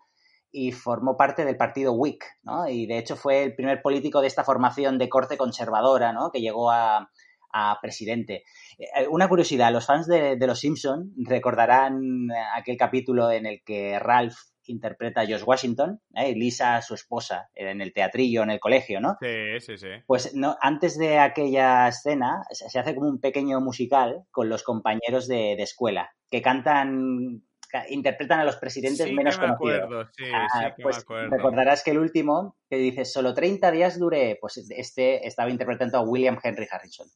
y 0.53 0.71
formó 0.71 1.17
parte 1.17 1.43
del 1.43 1.57
partido 1.57 1.91
Whig, 1.93 2.19
¿no? 2.43 2.69
Y 2.69 2.85
de 2.85 2.99
hecho 2.99 3.15
fue 3.17 3.43
el 3.43 3.55
primer 3.55 3.81
político 3.81 4.21
de 4.21 4.27
esta 4.27 4.43
formación 4.45 4.97
de 4.97 5.09
corte 5.09 5.35
conservadora, 5.35 6.13
¿no? 6.13 6.29
Que 6.31 6.39
llegó 6.41 6.69
a, 6.71 7.09
a 7.51 7.77
presidente. 7.81 8.43
Eh, 8.77 9.07
Una 9.09 9.27
curiosidad, 9.27 9.73
los 9.73 9.85
fans 9.85 10.07
de, 10.07 10.35
de 10.37 10.47
Los 10.47 10.59
Simpson 10.59 11.11
recordarán 11.17 12.27
aquel 12.55 12.77
capítulo 12.77 13.31
en 13.31 13.45
el 13.47 13.63
que 13.65 13.97
Ralph 13.99 14.35
interpreta 14.65 15.21
a 15.21 15.25
George 15.25 15.43
Washington, 15.43 15.99
¿eh? 16.15 16.29
y 16.29 16.35
Lisa, 16.35 16.81
su 16.81 16.93
esposa, 16.93 17.49
en 17.53 17.81
el 17.81 17.91
teatrillo, 17.91 18.43
en 18.43 18.51
el 18.51 18.59
colegio, 18.61 19.01
¿no? 19.01 19.17
Sí, 19.19 19.59
sí, 19.59 19.77
sí. 19.77 19.87
Pues 20.07 20.33
no, 20.35 20.55
antes 20.61 20.97
de 20.97 21.17
aquella 21.19 21.89
escena 21.89 22.43
se 22.51 22.79
hace 22.79 22.95
como 22.95 23.09
un 23.09 23.19
pequeño 23.19 23.59
musical 23.59 24.23
con 24.31 24.47
los 24.47 24.63
compañeros 24.63 25.27
de, 25.27 25.55
de 25.57 25.63
escuela 25.63 26.11
que 26.29 26.41
cantan, 26.41 27.43
ca- 27.52 27.52
interpretan 27.89 28.39
a 28.39 28.43
los 28.45 28.57
presidentes 28.57 29.07
Sí 29.07 29.13
menos 29.13 29.37
que 29.37 29.47
me 29.47 29.55
conocidos. 29.57 29.83
acuerdo, 29.83 30.09
sí, 30.15 30.23
Ah, 30.33 30.47
sí 30.51 30.65
que 30.77 30.83
pues 30.83 30.97
me 30.97 31.01
acuerdo. 31.01 31.29
recordarás 31.37 31.83
que 31.83 31.91
el 31.91 31.99
último, 31.99 32.57
que 32.69 32.77
dice 32.77 33.05
solo 33.05 33.33
30 33.33 33.71
días 33.71 33.99
duré, 33.99 34.37
pues 34.39 34.57
este 34.69 35.27
estaba 35.27 35.49
interpretando 35.49 35.97
a 35.97 36.01
William 36.01 36.37
Henry 36.43 36.67
Harrison. 36.71 37.07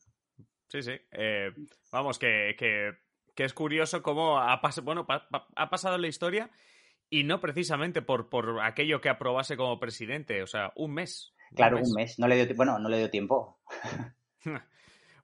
Sí, 0.70 0.82
sí. 0.82 0.94
Eh, 1.12 1.52
vamos, 1.92 2.20
que, 2.20 2.56
que, 2.58 2.92
que 3.36 3.44
es 3.44 3.54
curioso 3.54 4.02
cómo 4.04 4.40
ha, 4.40 4.60
pas 4.62 4.82
bueno, 4.84 5.06
pa 5.08 5.28
pa 5.30 5.48
ha 5.56 5.70
pasado 5.70 5.98
la 5.98 6.08
historia 6.08 6.50
y 7.10 7.24
no 7.24 7.40
precisamente 7.40 8.02
por, 8.02 8.30
por 8.30 8.60
aquello 8.62 9.00
que 9.00 9.10
aprobase 9.10 9.56
como 9.56 9.80
presidente. 9.80 10.44
O 10.44 10.48
sea, 10.48 10.74
un 10.76 10.94
mes. 10.94 11.34
Claro, 11.56 11.78
un 11.78 11.94
mes. 11.96 12.20
No 12.20 12.28
le 12.28 12.36
dio, 12.46 12.56
bueno, 12.56 12.78
no 12.80 12.90
le 12.90 12.98
dio 12.98 13.10
tiempo. 13.10 13.62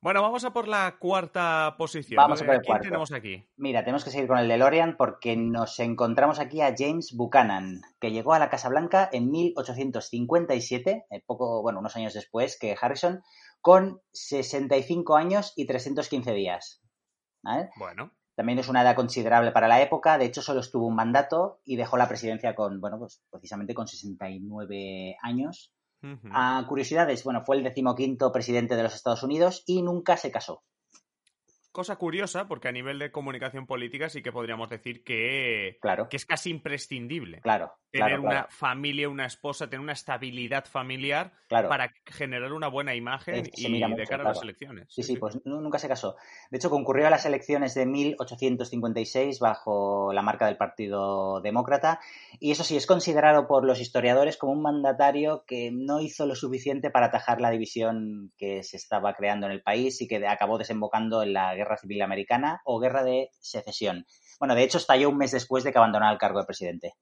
Bueno, 0.03 0.21
vamos 0.21 0.43
a 0.43 0.51
por 0.51 0.67
la 0.67 0.97
cuarta 0.99 1.75
posición. 1.77 2.17
Vamos 2.17 2.41
a 2.41 2.45
por 2.45 2.55
el 2.55 2.59
¿Quién 2.59 2.71
cuarto. 2.73 2.83
tenemos 2.83 3.13
aquí? 3.13 3.47
Mira, 3.55 3.85
tenemos 3.85 4.03
que 4.03 4.09
seguir 4.11 4.27
con 4.27 4.37
el 4.37 4.49
DeLorean 4.49 4.97
porque 4.97 5.37
nos 5.37 5.79
encontramos 5.79 6.39
aquí 6.39 6.59
a 6.59 6.75
James 6.77 7.13
Buchanan, 7.15 7.79
que 8.01 8.11
llegó 8.11 8.33
a 8.33 8.39
la 8.39 8.49
Casa 8.49 8.67
Blanca 8.67 9.09
en 9.13 9.31
1857, 9.31 11.05
eh, 11.09 11.23
poco, 11.25 11.61
bueno, 11.61 11.79
unos 11.79 11.95
años 11.95 12.13
después 12.13 12.59
que 12.59 12.75
Harrison, 12.79 13.23
con 13.61 14.01
65 14.11 15.15
años 15.15 15.53
y 15.55 15.65
315 15.67 16.33
días. 16.33 16.81
¿Vale? 17.41 17.69
Bueno, 17.77 18.11
También 18.35 18.59
es 18.59 18.67
una 18.67 18.81
edad 18.81 18.97
considerable 18.97 19.53
para 19.53 19.69
la 19.69 19.81
época. 19.81 20.17
De 20.17 20.25
hecho, 20.25 20.41
solo 20.41 20.59
estuvo 20.59 20.85
un 20.85 20.95
mandato 20.95 21.61
y 21.63 21.77
dejó 21.77 21.95
la 21.95 22.09
presidencia 22.09 22.55
con, 22.55 22.81
bueno, 22.81 22.99
pues 22.99 23.23
precisamente 23.31 23.73
con 23.73 23.87
69 23.87 25.15
años. 25.21 25.73
A 26.31 26.65
curiosidades, 26.67 27.23
bueno, 27.23 27.43
fue 27.45 27.55
el 27.55 27.63
decimoquinto 27.63 28.31
presidente 28.31 28.75
de 28.75 28.83
los 28.83 28.95
Estados 28.95 29.23
Unidos 29.23 29.63
y 29.65 29.81
nunca 29.81 30.17
se 30.17 30.31
casó 30.31 30.63
cosa 31.73 31.97
curiosa, 31.97 32.47
porque 32.47 32.69
a 32.69 32.71
nivel 32.71 32.99
de 32.99 33.11
comunicación 33.11 33.65
política 33.65 34.07
sí 34.07 34.21
que 34.21 34.31
podríamos 34.31 34.69
decir 34.69 35.03
que, 35.03 35.77
claro. 35.81 36.07
que 36.07 36.17
es 36.17 36.25
casi 36.25 36.51
imprescindible. 36.51 37.41
Claro. 37.41 37.73
Tener 37.91 38.19
una 38.19 38.47
familia, 38.49 39.09
una 39.09 39.25
esposa, 39.25 39.67
tener 39.67 39.81
una 39.81 39.93
estabilidad 39.93 40.65
familiar 40.65 41.33
para 41.49 41.93
generar 42.05 42.53
una 42.53 42.67
buena 42.67 42.95
imagen 42.95 43.43
y 43.53 43.95
de 43.95 44.07
cara 44.07 44.23
a 44.23 44.29
las 44.29 44.41
elecciones. 44.41 44.87
Sí, 44.89 45.03
sí, 45.03 45.17
pues 45.17 45.39
nunca 45.45 45.77
se 45.77 45.87
casó. 45.87 46.15
De 46.49 46.57
hecho, 46.57 46.71
concurrió 46.71 47.05
a 47.05 47.11
las 47.11 47.25
elecciones 47.25 47.75
de 47.75 47.85
1856 47.85 49.39
bajo 49.39 50.11
la 50.11 50.23
marca 50.23 50.47
del 50.47 50.57
Partido 50.57 51.39
Demócrata 51.41 51.99
y 52.39 52.51
eso 52.51 52.63
sí 52.63 52.75
es 52.77 52.87
considerado 52.87 53.47
por 53.47 53.63
los 53.63 53.79
historiadores 53.79 54.37
como 54.37 54.53
un 54.53 54.63
mandatario 54.63 55.43
que 55.45 55.69
no 55.71 56.01
hizo 56.01 56.25
lo 56.25 56.35
suficiente 56.35 56.89
para 56.89 57.07
atajar 57.07 57.41
la 57.41 57.51
división 57.51 58.31
que 58.37 58.63
se 58.63 58.77
estaba 58.77 59.13
creando 59.13 59.45
en 59.45 59.51
el 59.51 59.61
país 59.61 60.01
y 60.01 60.07
que 60.07 60.25
acabó 60.27 60.57
desembocando 60.57 61.21
en 61.21 61.33
la 61.33 61.53
guerra 61.53 61.62
civil 61.77 62.01
americana 62.01 62.61
o 62.65 62.79
guerra 62.79 63.03
de 63.03 63.29
secesión. 63.39 64.05
Bueno, 64.39 64.55
de 64.55 64.63
hecho, 64.63 64.77
estalló 64.77 65.09
un 65.09 65.17
mes 65.17 65.31
después 65.31 65.63
de 65.63 65.71
que 65.71 65.77
abandonara 65.77 66.11
el 66.11 66.17
cargo 66.17 66.39
de 66.39 66.45
presidente. 66.45 66.93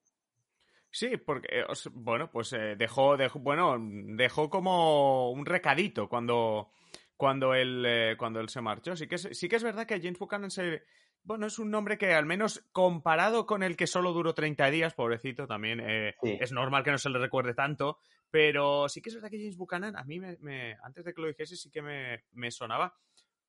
Sí, 0.92 1.16
porque, 1.18 1.48
eh, 1.62 1.66
bueno, 1.94 2.30
pues 2.30 2.52
eh, 2.52 2.76
dejó, 2.78 3.16
dejó, 3.16 3.40
bueno, 3.40 3.78
dejó 3.80 4.50
como 4.50 5.32
un 5.32 5.46
recadito 5.46 6.10
cuando, 6.10 6.70
cuando, 7.16 7.54
él, 7.54 7.86
eh, 7.88 8.16
cuando 8.18 8.42
él 8.42 8.50
se 8.50 8.62
marchó. 8.62 8.96
Sí 8.98 9.08
que, 9.08 9.16
es, 9.16 9.30
sí 9.32 9.48
que 9.48 9.56
es 9.56 9.64
verdad 9.64 9.88
que 9.88 10.02
James 10.02 10.20
Buchanan 10.20 10.52
se, 10.52 10.84
bueno, 11.24 11.48
es 11.48 11.60
un 11.60 11.72
nombre 11.72 11.98
que 11.98 12.14
al 12.14 12.26
menos 12.26 12.68
comparado 12.74 13.46
con 13.46 13.64
el 13.64 13.78
que 13.78 13.88
solo 13.88 14.12
duró 14.12 14.34
30 14.34 14.70
días, 14.70 14.94
pobrecito, 14.94 15.48
también 15.48 15.80
es 15.80 16.52
normal 16.52 16.84
que 16.84 16.92
no 16.92 16.98
se 16.98 17.10
le 17.10 17.20
recuerde 17.20 17.54
tanto, 17.54 18.00
pero 18.30 18.90
sí 18.90 19.02
que 19.02 19.10
es 19.10 19.16
verdad 19.16 19.30
que 19.30 19.38
James 19.38 19.58
Buchanan, 19.58 19.96
a 19.96 20.04
mí 20.04 20.20
me, 20.20 20.76
antes 20.84 21.06
de 21.06 21.14
que 21.14 21.22
lo 21.22 21.28
dijese 21.28 21.56
sí 21.56 21.70
que 21.70 21.82
me, 21.82 22.26
me 22.32 22.52
sonaba 22.52 22.94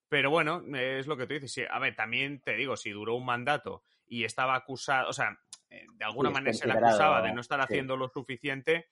pero 0.09 0.29
bueno, 0.29 0.63
es 0.75 1.07
lo 1.07 1.17
que 1.17 1.27
tú 1.27 1.33
dices. 1.33 1.67
a 1.69 1.79
ver, 1.79 1.95
también 1.95 2.41
te 2.41 2.55
digo, 2.55 2.77
si 2.77 2.91
duró 2.91 3.15
un 3.15 3.25
mandato 3.25 3.83
y 4.07 4.25
estaba 4.25 4.55
acusado, 4.55 5.09
o 5.09 5.13
sea, 5.13 5.39
eh, 5.69 5.85
de 5.95 6.05
alguna 6.05 6.29
manera 6.29 6.53
se 6.53 6.67
le 6.67 6.73
acusaba 6.73 7.21
de 7.21 7.33
no 7.33 7.41
estar 7.41 7.59
haciendo 7.61 7.97
lo 7.97 8.09
suficiente, 8.09 8.89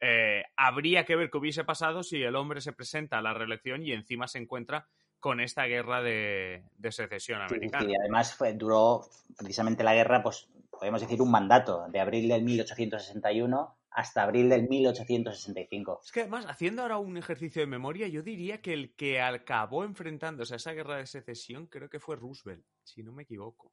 eh, 0.00 0.42
habría 0.56 1.04
que 1.04 1.16
ver 1.16 1.30
qué 1.30 1.38
hubiese 1.38 1.64
pasado 1.64 2.02
si 2.02 2.22
el 2.22 2.36
hombre 2.36 2.60
se 2.60 2.72
presenta 2.72 3.18
a 3.18 3.22
la 3.22 3.34
reelección 3.34 3.82
y 3.82 3.92
encima 3.92 4.26
se 4.26 4.38
encuentra 4.38 4.88
con 5.20 5.40
esta 5.40 5.64
guerra 5.64 6.02
de, 6.02 6.64
secesión 6.90 7.40
americana. 7.40 7.90
y 7.90 7.94
además 7.96 8.34
fue, 8.34 8.52
duró 8.52 9.08
precisamente 9.38 9.82
la 9.82 9.94
guerra, 9.94 10.22
pues 10.22 10.48
podemos 10.70 11.00
decir 11.00 11.22
un 11.22 11.30
mandato, 11.30 11.86
de 11.88 12.00
abril 12.00 12.28
del 12.28 12.42
1861 12.42 13.76
hasta 13.94 14.24
abril 14.24 14.48
del 14.48 14.68
1865. 14.68 16.00
Es 16.04 16.12
que 16.12 16.22
además, 16.22 16.46
haciendo 16.48 16.82
ahora 16.82 16.98
un 16.98 17.16
ejercicio 17.16 17.62
de 17.62 17.66
memoria, 17.66 18.08
yo 18.08 18.22
diría 18.22 18.60
que 18.60 18.72
el 18.72 18.94
que 18.94 19.20
acabó 19.20 19.84
enfrentándose 19.84 20.54
a 20.54 20.56
esa 20.56 20.72
guerra 20.72 20.96
de 20.96 21.06
secesión 21.06 21.68
creo 21.68 21.88
que 21.88 22.00
fue 22.00 22.16
Roosevelt, 22.16 22.64
si 22.82 23.04
no 23.04 23.12
me 23.12 23.22
equivoco. 23.22 23.72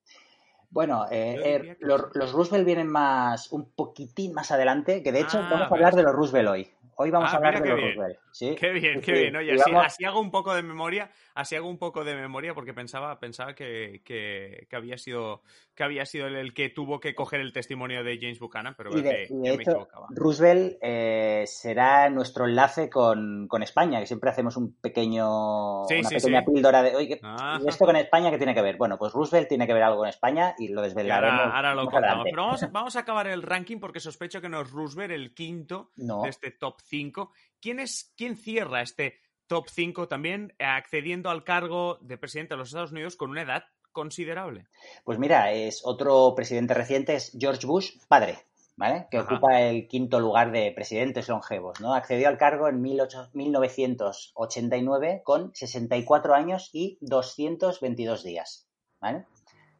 Bueno, 0.71 1.05
eh, 1.11 1.35
eh, 1.43 1.77
los, 1.81 2.31
Roosevelt 2.31 2.65
vienen 2.65 2.87
más 2.87 3.51
un 3.51 3.71
poquitín 3.71 4.33
más 4.33 4.51
adelante, 4.51 5.03
que 5.03 5.11
de 5.11 5.19
hecho 5.19 5.37
ah, 5.37 5.49
vamos 5.51 5.69
a 5.69 5.75
hablar 5.75 5.93
de 5.95 6.03
los 6.03 6.13
Roosevelt 6.13 6.49
hoy. 6.49 6.71
Hoy 6.95 7.09
vamos 7.09 7.29
a 7.29 7.33
ah, 7.33 7.37
hablar 7.37 7.61
de 7.61 7.69
los 7.69 7.81
Roosevelt. 7.81 8.19
¿sí? 8.31 8.55
Qué 8.59 8.71
bien, 8.71 9.01
qué 9.01 9.11
bien. 9.13 9.35
Oye, 9.35 9.57
así, 9.77 10.05
hago 10.05 10.19
un 10.19 10.31
poco 10.31 10.53
de 10.53 10.61
memoria, 10.61 11.11
así 11.33 11.55
hago 11.55 11.67
un 11.67 11.77
poco 11.77 12.03
de 12.03 12.15
memoria 12.15 12.53
porque 12.53 12.73
pensaba, 12.73 13.19
pensaba 13.19 13.55
que, 13.55 14.01
que, 14.05 14.67
había 14.71 14.97
sido 14.97 15.41
que 15.73 15.83
había 15.83 16.05
sido 16.05 16.27
el, 16.27 16.53
que 16.53 16.69
tuvo 16.69 16.99
que 16.99 17.15
coger 17.15 17.39
el 17.39 17.53
testimonio 17.53 18.03
de 18.03 18.19
James 18.19 18.39
Buchanan, 18.39 18.75
pero 18.77 18.95
y 18.95 19.01
de, 19.01 19.27
me 19.31 19.53
equivocaba. 19.53 20.07
Roosevelt 20.11 20.77
eh, 20.81 21.43
será 21.47 22.09
nuestro 22.09 22.45
enlace 22.45 22.89
con, 22.89 23.47
España, 23.61 23.99
que 23.99 24.05
siempre 24.05 24.29
hacemos 24.29 24.57
un 24.57 24.73
pequeño, 24.75 25.83
una 25.83 26.09
pequeña 26.09 26.45
píldora 26.45 26.83
de, 26.83 26.95
oye, 26.95 27.19
¿y 27.63 27.67
esto 27.67 27.85
con 27.85 27.95
España 27.95 28.31
qué 28.31 28.37
tiene 28.37 28.53
que 28.53 28.61
ver? 28.61 28.77
Bueno, 28.77 28.97
pues 28.97 29.13
Roosevelt 29.13 29.47
tiene 29.47 29.65
que 29.65 29.73
ver 29.73 29.83
algo 29.83 29.99
con 29.99 30.07
España 30.07 30.55
y 30.61 30.67
lo 30.67 30.81
desvelaremos. 30.81 31.53
ahora, 31.53 31.73
lo 31.73 31.89
contamos. 31.89 32.25
Pero 32.29 32.43
vamos, 32.43 32.61
vamos, 32.71 32.95
a 32.95 32.99
acabar 32.99 33.27
el 33.27 33.41
ranking 33.41 33.79
porque 33.79 33.99
sospecho 33.99 34.39
que 34.41 34.49
no 34.49 34.61
es 34.61 34.69
Roosevelt 34.69 35.11
el 35.11 35.33
quinto 35.33 35.89
de 35.95 36.29
este 36.29 36.51
top 36.51 36.75
5. 36.83 37.31
¿Quién, 37.59 37.79
es, 37.79 38.13
¿Quién 38.15 38.37
cierra 38.37 38.81
este 38.81 39.19
top 39.47 39.69
5 39.69 40.07
también 40.07 40.53
accediendo 40.59 41.31
al 41.31 41.43
cargo 41.43 41.97
de 42.01 42.17
presidente 42.17 42.53
de 42.53 42.59
los 42.59 42.69
Estados 42.69 42.91
Unidos 42.91 43.15
con 43.15 43.31
una 43.31 43.41
edad 43.41 43.63
considerable? 43.91 44.67
Pues 45.03 45.17
mira, 45.17 45.51
es 45.51 45.81
otro 45.83 46.33
presidente 46.35 46.75
reciente, 46.75 47.15
es 47.15 47.35
George 47.37 47.65
Bush, 47.65 47.97
padre. 48.07 48.37
¿Vale? 48.77 49.07
que 49.11 49.19
ocupa 49.19 49.59
el 49.61 49.85
quinto 49.87 50.19
lugar 50.19 50.51
de 50.51 50.71
presidentes 50.71 51.29
longevos. 51.29 51.79
¿no? 51.81 51.93
Accedió 51.93 52.27
al 52.29 52.39
cargo 52.39 52.67
en 52.67 52.81
1989 52.81 55.21
con 55.23 55.53
64 55.53 56.33
años 56.33 56.71
y 56.73 56.97
222 57.01 58.23
días. 58.23 58.67
¿Vale? 58.99 59.27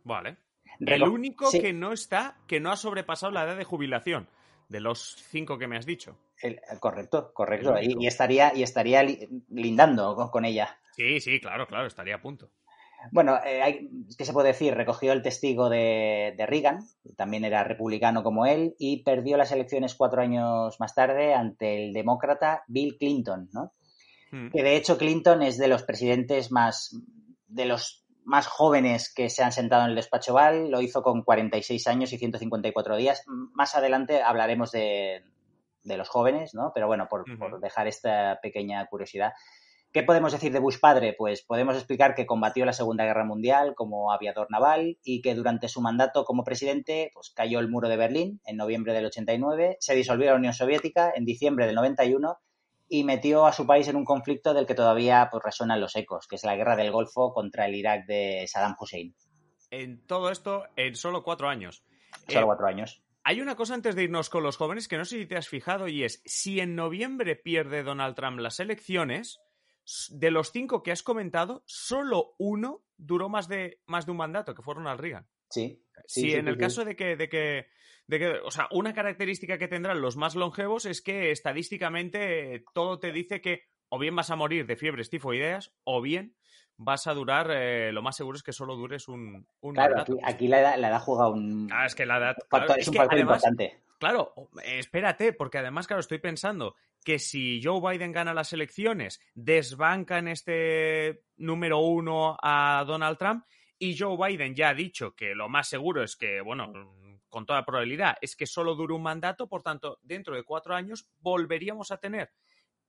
Vale. 0.04 0.38
El 0.86 1.04
único 1.04 1.50
que 1.52 1.74
no 1.74 1.94
está, 1.94 2.38
que 2.48 2.60
no 2.60 2.72
ha 2.72 2.76
sobrepasado 2.76 3.32
la 3.32 3.44
edad 3.44 3.58
de 3.58 3.64
jubilación 3.64 4.28
de 4.72 4.80
los 4.80 5.18
cinco 5.30 5.58
que 5.58 5.68
me 5.68 5.78
has 5.78 5.86
dicho. 5.86 6.18
correcto, 6.80 7.32
correcto. 7.34 7.76
Y, 7.82 8.08
estaría, 8.08 8.56
y 8.56 8.64
estaría 8.64 9.04
lindando 9.50 10.30
con, 10.32 10.46
ella. 10.46 10.78
Sí, 10.96 11.20
sí, 11.20 11.40
claro, 11.40 11.68
claro, 11.68 11.88
estaría 11.88 12.16
a 12.16 12.22
punto. 12.22 12.50
Bueno, 13.12 13.38
eh, 13.46 13.90
¿qué 14.18 14.26
se 14.26 14.32
puede 14.32 14.50
decir? 14.50 14.74
Recogió 14.74 15.12
el 15.12 15.24
testigo 15.24 15.70
de, 15.70 16.36
Reagan, 16.48 16.80
también 17.18 17.44
era 17.44 17.64
republicano 17.64 18.24
como 18.24 18.46
él, 18.46 18.76
y 18.80 19.04
perdió 19.04 19.38
las 19.38 19.52
elecciones 19.52 19.96
cuatro 19.96 20.22
años 20.22 20.80
más 20.80 20.96
tarde 20.96 21.34
ante 21.34 21.86
el 21.86 21.94
demócrata 21.94 22.64
Bill 22.68 22.98
Clinton, 22.98 23.50
¿no? 23.52 23.74
Hmm. 24.32 24.50
Que 24.50 24.64
de 24.64 24.78
hecho 24.78 24.98
Clinton 24.98 25.42
es 25.42 25.58
de 25.58 25.68
los 25.68 25.84
presidentes 25.84 26.52
más, 26.52 26.96
de 27.48 27.66
los 27.66 28.01
más 28.24 28.48
jóvenes 28.48 29.14
que 29.14 29.30
se 29.30 29.44
han 29.44 29.52
sentado 29.52 29.84
en 29.84 29.90
el 29.90 29.96
despacho 29.96 30.34
Val, 30.34 30.70
lo 30.70 30.82
hizo 30.82 31.02
con 31.02 31.24
46 31.24 31.88
años 31.88 32.14
y 32.14 32.18
154 32.18 32.96
días. 32.96 33.24
Más 33.28 33.76
adelante 33.76 34.22
hablaremos 34.22 34.72
de, 34.72 35.24
los 35.84 36.10
jóvenes, 36.10 36.54
¿no? 36.54 36.72
Pero 36.74 36.88
bueno, 36.88 37.08
por, 37.10 37.26
dejar 37.60 37.88
esta 37.88 38.40
pequeña 38.42 38.86
curiosidad. 38.88 39.34
¿Qué 39.92 40.04
podemos 40.04 40.32
decir 40.32 40.54
de 40.54 40.60
Bush 40.60 40.80
padre? 40.80 41.14
Pues 41.18 41.44
podemos 41.44 41.76
explicar 41.76 42.16
que 42.16 42.26
combatió 42.26 42.64
la 42.64 42.72
Segunda 42.72 43.04
Guerra 43.04 43.26
Mundial 43.26 43.74
como 43.76 44.14
aviador 44.14 44.48
naval 44.50 44.98
y 45.04 45.22
que 45.22 45.36
durante 45.36 45.68
su 45.68 45.82
mandato 45.82 46.24
como 46.24 46.46
presidente 46.46 47.12
pues, 47.14 47.32
cayó 47.36 47.60
el 47.60 47.70
muro 47.70 47.90
de 47.90 47.98
Berlín 47.98 48.40
en 48.46 48.56
noviembre 48.56 48.94
del 48.94 49.08
89, 49.08 49.78
se 49.82 49.96
disolvió 49.96 50.28
la 50.28 50.38
Unión 50.38 50.54
Soviética 50.54 51.12
en 51.14 51.26
diciembre 51.26 51.66
del 51.66 51.76
91 51.76 52.38
y 52.94 53.06
metió 53.06 53.46
a 53.46 53.54
su 53.54 53.66
país 53.66 53.88
en 53.88 53.96
un 53.96 54.04
conflicto 54.04 54.54
del 54.54 54.68
que 54.68 54.76
todavía 54.76 55.30
pues, 55.32 55.42
resuenan 55.42 55.80
los 55.80 55.96
ecos, 55.96 56.28
que 56.28 56.36
es 56.36 56.44
la 56.44 56.58
guerra 56.58 56.76
del 56.76 56.92
Golfo 56.92 57.34
contra 57.34 57.66
el 57.66 57.76
Irak 57.76 58.06
de 58.06 58.46
Saddam 58.48 58.76
Hussein. 58.78 59.16
En 59.70 60.06
todo 60.06 60.30
esto, 60.30 60.66
en 60.76 60.94
solo 60.96 61.24
cuatro 61.24 61.48
años. 61.48 61.86
Solo 62.28 62.42
eh, 62.42 62.46
cuatro 62.46 62.68
años. 62.68 63.02
Hay 63.24 63.40
una 63.40 63.56
cosa 63.56 63.76
antes 63.76 63.96
de 63.96 64.04
irnos 64.04 64.30
con 64.30 64.44
los 64.44 64.58
jóvenes 64.58 64.90
que 64.90 64.98
no 64.98 65.06
sé 65.06 65.20
si 65.20 65.26
te 65.26 65.38
has 65.38 65.48
fijado 65.48 65.88
y 65.88 66.04
es, 66.04 66.22
si 66.26 66.60
en 66.60 66.76
noviembre 66.76 67.38
pierde 67.38 67.84
Donald 67.84 68.14
Trump 68.14 68.40
las 68.40 68.60
elecciones, 68.60 69.40
de 70.10 70.30
los 70.30 70.52
cinco 70.52 70.84
que 70.84 70.92
has 70.92 71.02
comentado, 71.02 71.64
solo 71.66 72.36
uno 72.40 72.84
duró 72.98 73.30
más 73.30 73.48
de, 73.48 73.80
más 73.86 74.06
de 74.06 74.12
un 74.12 74.18
mandato, 74.18 74.54
que 74.54 74.64
fue 74.64 74.76
Ronald 74.76 75.00
Reagan. 75.00 75.30
Sí. 75.52 75.84
sí, 76.08 76.34
en 76.34 76.48
el 76.48 76.58
caso 76.58 76.84
de 76.86 76.96
que, 76.96 77.16
de 77.16 77.30
que 77.30 77.68
o 78.44 78.52
sea, 78.52 78.68
una 78.72 78.94
característica 78.94 79.58
que 79.58 79.68
tendrán 79.68 80.02
los 80.02 80.18
más 80.18 80.36
longevos 80.36 80.86
es 80.86 81.02
que 81.02 81.32
estadísticamente 81.32 82.64
todo 82.74 83.00
te 83.00 83.12
dice 83.12 83.42
que 83.42 83.64
o 83.90 84.00
bien 84.00 84.16
vas 84.16 84.32
a 84.32 84.36
morir 84.36 84.66
de 84.66 84.76
fiebres 84.76 85.10
tifoideas 85.10 85.74
o 85.84 86.02
bien 86.02 86.36
vas 86.78 87.06
a 87.08 87.14
durar, 87.14 87.52
eh, 87.52 87.92
lo 87.92 88.02
más 88.02 88.16
seguro 88.16 88.38
es 88.38 88.44
que 88.44 88.54
solo 88.54 88.76
dures 88.76 89.08
un, 89.08 89.46
un 89.62 89.74
Claro, 89.76 90.04
aquí, 90.24 90.48
la, 90.48 90.62
edad, 90.62 90.78
la, 90.78 90.90
edad, 90.90 91.02
juega 91.02 91.30
un, 91.30 91.70
ah, 91.72 91.86
es 91.86 91.94
que 91.94 92.06
la 92.06 92.18
edad, 92.18 92.36
es, 92.78 92.88
un 92.88 92.96
factor 92.96 93.20
importante. 93.20 93.82
Claro, 94.00 94.34
espérate, 94.64 95.32
porque 95.34 95.60
además, 95.60 95.86
claro, 95.86 96.00
estoy 96.00 96.18
pensando 96.18 96.76
que 97.04 97.20
si 97.20 97.62
Joe 97.64 97.80
Biden 97.80 98.12
gana 98.12 98.34
las 98.34 98.52
elecciones, 98.52 99.22
desbanca 99.36 100.18
en 100.18 100.28
este 100.28 101.24
número 101.38 101.80
uno 101.80 102.36
a 102.42 102.84
Donald 102.88 103.20
Trump 103.20 103.46
y 103.82 103.98
Joe 103.98 104.16
Biden 104.16 104.54
ya 104.54 104.70
ha 104.70 104.74
dicho 104.76 105.16
que 105.16 105.34
lo 105.34 105.50
más 105.50 105.68
seguro 105.68 106.04
es 106.04 106.16
que, 106.16 106.40
bueno, 106.40 106.72
con 107.28 107.48
toda 107.48 107.66
probabilidad, 107.66 108.16
es 108.22 108.36
que 108.36 108.46
solo 108.46 108.76
dure 108.76 108.94
un 108.94 109.02
mandato, 109.02 109.50
por 109.50 109.64
tanto, 109.64 109.98
dentro 110.04 110.36
de 110.36 110.44
cuatro 110.44 110.76
años 110.76 111.10
volveríamos 111.18 111.90
a 111.90 111.98
tener 111.98 112.32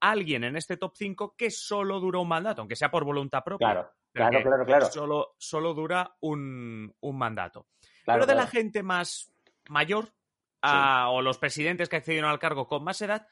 alguien 0.00 0.44
en 0.44 0.54
este 0.54 0.76
top 0.76 0.92
5 0.94 1.34
que 1.34 1.50
solo 1.50 1.98
dura 1.98 2.18
un 2.18 2.28
mandato, 2.28 2.60
aunque 2.60 2.76
sea 2.76 2.90
por 2.90 3.04
voluntad 3.06 3.42
propia. 3.42 3.72
Claro, 3.72 3.90
claro, 4.12 4.42
claro, 4.42 4.66
claro. 4.66 4.86
Solo, 4.90 5.34
solo 5.38 5.72
dura 5.72 6.14
un, 6.20 6.94
mandato. 7.00 7.68
Pero 8.04 8.26
de 8.26 8.34
la 8.34 8.46
gente 8.46 8.82
más 8.82 9.32
mayor 9.70 10.12
o 10.62 11.22
los 11.22 11.38
presidentes 11.38 11.88
que 11.88 11.96
accedieron 11.96 12.28
al 12.28 12.38
cargo 12.38 12.66
con 12.66 12.84
más 12.84 13.00
edad, 13.00 13.26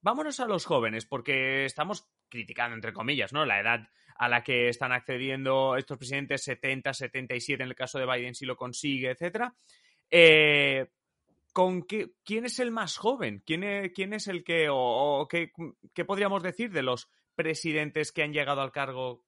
vámonos 0.00 0.40
a 0.40 0.46
los 0.46 0.64
jóvenes, 0.64 1.06
porque 1.06 1.66
estamos 1.66 2.08
criticando 2.28 2.74
entre 2.74 2.92
comillas, 2.92 3.32
¿no? 3.32 3.44
La 3.44 3.60
edad 3.60 3.88
a 4.18 4.28
la 4.28 4.42
que 4.42 4.68
están 4.68 4.92
accediendo 4.92 5.76
estos 5.76 5.98
presidentes, 5.98 6.42
70, 6.44 6.92
77 6.94 7.62
en 7.62 7.68
el 7.68 7.74
caso 7.74 7.98
de 7.98 8.06
Biden, 8.06 8.34
si 8.34 8.46
lo 8.46 8.56
consigue, 8.56 9.10
etcétera. 9.10 9.54
Eh, 10.10 10.86
¿con 11.52 11.82
qué, 11.82 12.12
¿Quién 12.24 12.44
es 12.44 12.58
el 12.58 12.70
más 12.70 12.96
joven? 12.96 13.42
¿Quién 13.44 13.64
es, 13.64 13.92
quién 13.94 14.12
es 14.12 14.28
el 14.28 14.44
que, 14.44 14.68
o, 14.70 15.26
qué, 15.28 16.04
podríamos 16.04 16.42
decir 16.42 16.70
de 16.70 16.82
los 16.82 17.08
presidentes 17.34 18.12
que 18.12 18.22
han 18.22 18.32
llegado 18.32 18.60
al 18.60 18.72
cargo 18.72 19.22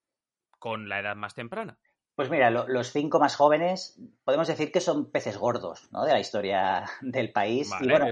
con 0.58 0.88
la 0.88 1.00
edad 1.00 1.16
más 1.16 1.34
temprana? 1.34 1.78
Pues 2.14 2.30
mira, 2.30 2.50
los 2.50 2.92
cinco 2.92 3.20
más 3.20 3.36
jóvenes 3.36 3.98
podemos 4.24 4.48
decir 4.48 4.72
que 4.72 4.80
son 4.80 5.10
peces 5.10 5.38
gordos 5.38 5.88
¿no? 5.92 6.04
de 6.04 6.12
la 6.12 6.20
historia 6.20 6.84
del 7.00 7.30
país. 7.30 7.70
y 7.80 7.88
bueno, 7.88 8.06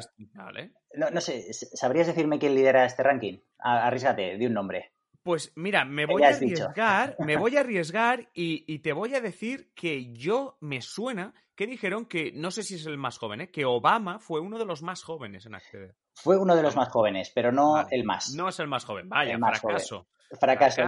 no, 0.97 1.21
sé, 1.21 1.53
¿sabrías 1.53 2.07
decirme 2.07 2.39
quién 2.39 2.55
lidera 2.55 2.85
este 2.85 3.03
ranking? 3.03 3.39
Arrísate, 3.59 4.37
de 4.37 4.47
un 4.47 4.55
nombre. 4.55 4.93
Pues 5.23 5.53
mira, 5.57 5.85
me 5.85 6.07
voy 6.07 6.23
a 6.23 6.29
arriesgar, 6.29 7.17
me 7.19 7.37
voy 7.37 7.57
a 7.57 7.61
arriesgar 7.61 8.31
y, 8.33 8.79
te 8.79 8.93
voy 8.93 9.15
a 9.15 9.21
decir 9.21 9.73
que 9.75 10.13
yo 10.13 10.57
me 10.61 10.81
suena 10.81 11.35
que 11.55 11.67
dijeron 11.67 12.05
que, 12.05 12.33
no 12.33 12.51
sé 12.51 12.63
si 12.63 12.75
es 12.75 12.87
el 12.87 12.99
más 12.99 13.19
joven, 13.19 13.41
¿eh? 13.41 13.51
que 13.51 13.65
Obama 13.65 14.19
fue 14.19 14.41
uno 14.41 14.59
de 14.59 14.67
los 14.67 14.83
más 14.83 15.03
jóvenes 15.03 15.47
en 15.47 15.55
acceder. 15.55 15.97
Fue 16.15 16.37
uno 16.37 16.55
de 16.55 16.63
los 16.63 16.77
más 16.77 16.91
jóvenes, 16.91 17.33
pero 17.35 17.51
no 17.51 17.87
el 17.91 18.05
más. 18.05 18.35
No 18.35 18.49
es 18.49 18.61
el 18.61 18.69
más 18.69 18.85
joven, 18.85 19.09
vaya, 19.09 19.39
fracaso. 19.39 20.07
Fracaso. 20.39 20.83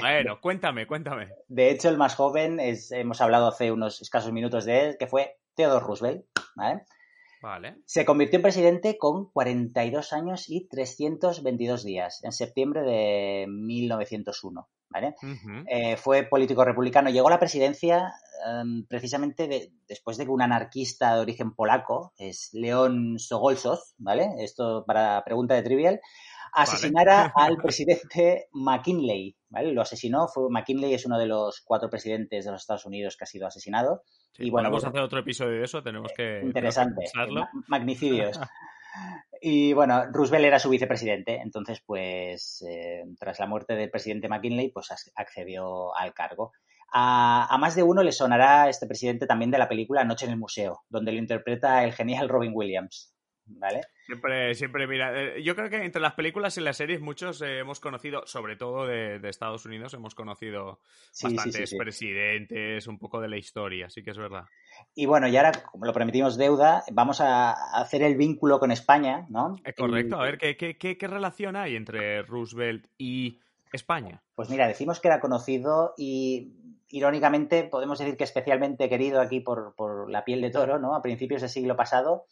Bueno. 0.00 0.38
cuéntame, 0.40 0.86
cuéntame. 0.86 1.30
De 1.48 1.70
hecho, 1.70 1.88
el 1.88 1.96
más 1.96 2.14
joven, 2.14 2.60
es, 2.60 2.92
hemos 2.92 3.20
hablado 3.20 3.48
hace 3.48 3.72
unos 3.72 4.00
escasos 4.00 4.32
minutos 4.32 4.64
de 4.64 4.86
él, 4.86 4.96
que 4.98 5.06
fue 5.06 5.38
Theodore 5.54 5.84
Roosevelt, 5.84 6.24
¿vale? 6.54 6.84
Se 7.84 8.04
convirtió 8.04 8.38
en 8.38 8.42
presidente 8.42 8.98
con 8.98 9.30
42 9.30 10.12
años 10.12 10.48
y 10.48 10.66
322 10.68 11.84
días, 11.84 12.24
en 12.24 12.32
septiembre 12.32 12.82
de 12.82 13.46
1901. 13.48 14.68
¿vale? 14.88 15.14
Eh, 15.68 15.96
fue 15.96 16.24
político 16.24 16.64
republicano. 16.64 17.10
Llegó 17.10 17.28
a 17.28 17.32
la 17.32 17.38
presidencia 17.38 18.14
em, 18.46 18.84
precisamente 18.86 19.72
después 19.88 20.16
de 20.16 20.24
que 20.24 20.30
un 20.30 20.42
anarquista 20.42 21.14
de 21.14 21.20
origen 21.20 21.54
polaco, 21.54 22.12
es 22.16 22.50
León 22.52 23.18
Sogolsoz, 23.18 23.94
¿vale? 23.98 24.30
Esto 24.38 24.84
para 24.86 25.22
pregunta 25.24 25.54
de 25.54 25.62
trivial, 25.62 26.00
asesinara 26.56 27.32
al 27.36 27.56
presidente 27.58 28.48
McKinley. 28.52 29.36
¿vale? 29.48 29.72
Lo 29.72 29.82
asesinó. 29.82 30.26
Fue, 30.28 30.48
McKinley 30.50 30.94
es 30.94 31.06
uno 31.06 31.18
de 31.18 31.26
los 31.26 31.62
cuatro 31.64 31.88
presidentes 31.88 32.44
de 32.44 32.50
los 32.50 32.62
Estados 32.62 32.86
Unidos 32.86 33.16
que 33.16 33.24
ha 33.24 33.26
sido 33.26 33.46
asesinado. 33.46 34.02
y 34.38 34.50
bueno, 34.50 34.70
vamos 34.70 34.84
a 34.84 34.88
hacer 34.88 35.00
otro 35.00 35.20
episodio 35.20 35.58
de 35.58 35.64
eso, 35.64 35.82
tenemos 35.82 36.12
que. 36.16 36.40
Interesante. 36.42 37.06
magnicidios. 37.68 38.40
Y 39.38 39.74
bueno, 39.74 40.06
Roosevelt 40.10 40.46
era 40.46 40.58
su 40.58 40.70
vicepresidente, 40.70 41.42
entonces, 41.42 41.82
pues, 41.84 42.64
eh, 42.66 43.04
tras 43.18 43.38
la 43.38 43.46
muerte 43.46 43.74
del 43.74 43.90
presidente 43.90 44.30
McKinley, 44.30 44.70
pues 44.70 44.88
accedió 45.14 45.94
al 45.94 46.14
cargo. 46.14 46.52
A, 46.90 47.46
a, 47.54 47.58
más 47.58 47.76
de 47.76 47.82
uno 47.82 48.02
le 48.02 48.12
sonará 48.12 48.70
este 48.70 48.86
presidente 48.86 49.26
también 49.26 49.50
de 49.50 49.58
la 49.58 49.68
película 49.68 50.04
Noche 50.04 50.24
en 50.24 50.32
el 50.32 50.38
Museo, 50.38 50.84
donde 50.88 51.12
lo 51.12 51.18
interpreta 51.18 51.84
el 51.84 51.92
genial 51.92 52.30
Robin 52.30 52.52
Williams. 52.54 53.14
¿Vale? 53.46 53.80
Siempre, 54.04 54.54
siempre, 54.54 54.86
mira, 54.86 55.12
eh, 55.20 55.42
yo 55.42 55.54
creo 55.56 55.70
que 55.70 55.84
entre 55.84 56.00
las 56.00 56.14
películas 56.14 56.56
y 56.58 56.60
las 56.60 56.76
series 56.76 57.00
muchos 57.00 57.42
eh, 57.42 57.58
hemos 57.58 57.80
conocido, 57.80 58.26
sobre 58.26 58.56
todo 58.56 58.86
de, 58.86 59.20
Estados 59.28 59.64
Unidos, 59.66 59.94
hemos 59.94 60.14
conocido 60.14 60.80
bastantes 61.22 61.74
presidentes, 61.74 62.86
un 62.86 62.98
poco 62.98 63.20
de 63.20 63.28
la 63.28 63.36
historia, 63.36 63.90
sí 63.90 64.02
que 64.02 64.10
es 64.10 64.18
verdad. 64.18 64.44
Y 64.94 65.06
bueno, 65.06 65.28
y 65.28 65.36
ahora, 65.36 65.52
como 65.52 65.86
lo 65.86 65.92
permitimos 65.92 66.36
deuda, 66.36 66.84
vamos 66.92 67.20
a 67.20 67.52
hacer 67.78 68.02
el 68.02 68.16
vínculo 68.16 68.58
con 68.58 68.70
España, 68.70 69.26
¿no? 69.28 69.56
Es 69.64 69.74
correcto, 69.74 70.20
a 70.20 70.24
ver, 70.24 70.38
¿qué, 70.38 70.56
qué, 70.56 70.76
qué 70.76 71.06
relación 71.06 71.56
hay 71.56 71.76
entre 71.76 72.22
Roosevelt 72.22 72.86
y 72.98 73.40
España? 73.72 74.22
Pues 74.34 74.50
mira, 74.50 74.68
decimos 74.68 75.00
que 75.00 75.08
era 75.08 75.20
conocido 75.20 75.94
y 75.96 76.52
irónicamente 76.88 77.64
podemos 77.64 77.98
decir 77.98 78.16
que 78.16 78.24
especialmente 78.24 78.88
querido 78.88 79.20
aquí 79.20 79.40
por, 79.40 79.74
por 79.74 80.10
la 80.10 80.24
piel 80.24 80.40
de 80.40 80.50
toro, 80.50 80.78
¿no? 80.78 80.94
A 80.94 81.02
principios 81.02 81.40
del 81.40 81.50
siglo 81.50 81.76
pasado. 81.76 82.26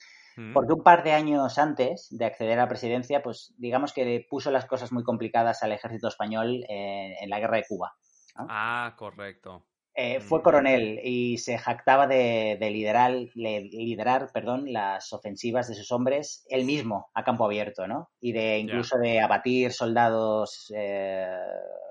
Porque 0.53 0.73
un 0.73 0.83
par 0.83 1.05
de 1.05 1.13
años 1.13 1.59
antes 1.59 2.09
de 2.11 2.25
acceder 2.25 2.59
a 2.59 2.63
la 2.63 2.69
presidencia, 2.69 3.23
pues 3.23 3.55
digamos 3.57 3.93
que 3.93 4.05
le 4.05 4.27
puso 4.29 4.51
las 4.51 4.67
cosas 4.67 4.93
muy 4.93 5.05
complicadas 5.05 5.63
al 5.63 5.73
ejército 5.73 6.09
español 6.09 6.65
en 6.69 7.31
la 7.31 7.39
guerra 7.39 7.59
de 7.59 7.65
Cuba. 7.69 7.95
Ah, 8.37 8.95
correcto. 8.97 9.65
Eh, 9.97 10.19
fue 10.19 10.43
coronel 10.43 10.99
y 11.05 11.39
se 11.39 11.57
jactaba 11.57 12.09
de, 12.09 12.59
liderar, 12.61 13.13
liderar 13.13 14.29
perdón, 14.33 14.73
las 14.73 15.13
ofensivas 15.13 15.69
de 15.69 15.75
sus 15.75 15.93
hombres 15.93 16.45
él 16.49 16.65
mismo 16.65 17.11
a 17.15 17.23
campo 17.23 17.45
abierto, 17.45 17.87
¿no? 17.87 18.11
Y 18.21 18.33
de 18.33 18.59
incluso 18.59 18.99
de 18.99 19.21
abatir 19.21 19.71
soldados 19.71 20.73
eh, 20.75 21.29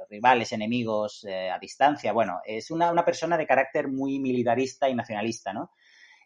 rivales, 0.09 0.51
enemigos 0.51 1.23
eh, 1.23 1.49
a 1.49 1.57
distancia. 1.59 2.11
Bueno, 2.11 2.41
es 2.43 2.71
una, 2.71 2.91
una, 2.91 3.05
persona 3.05 3.37
de 3.37 3.47
carácter 3.47 3.87
muy 3.87 4.19
militarista 4.19 4.89
y 4.89 4.95
nacionalista, 4.95 5.53
¿no? 5.53 5.71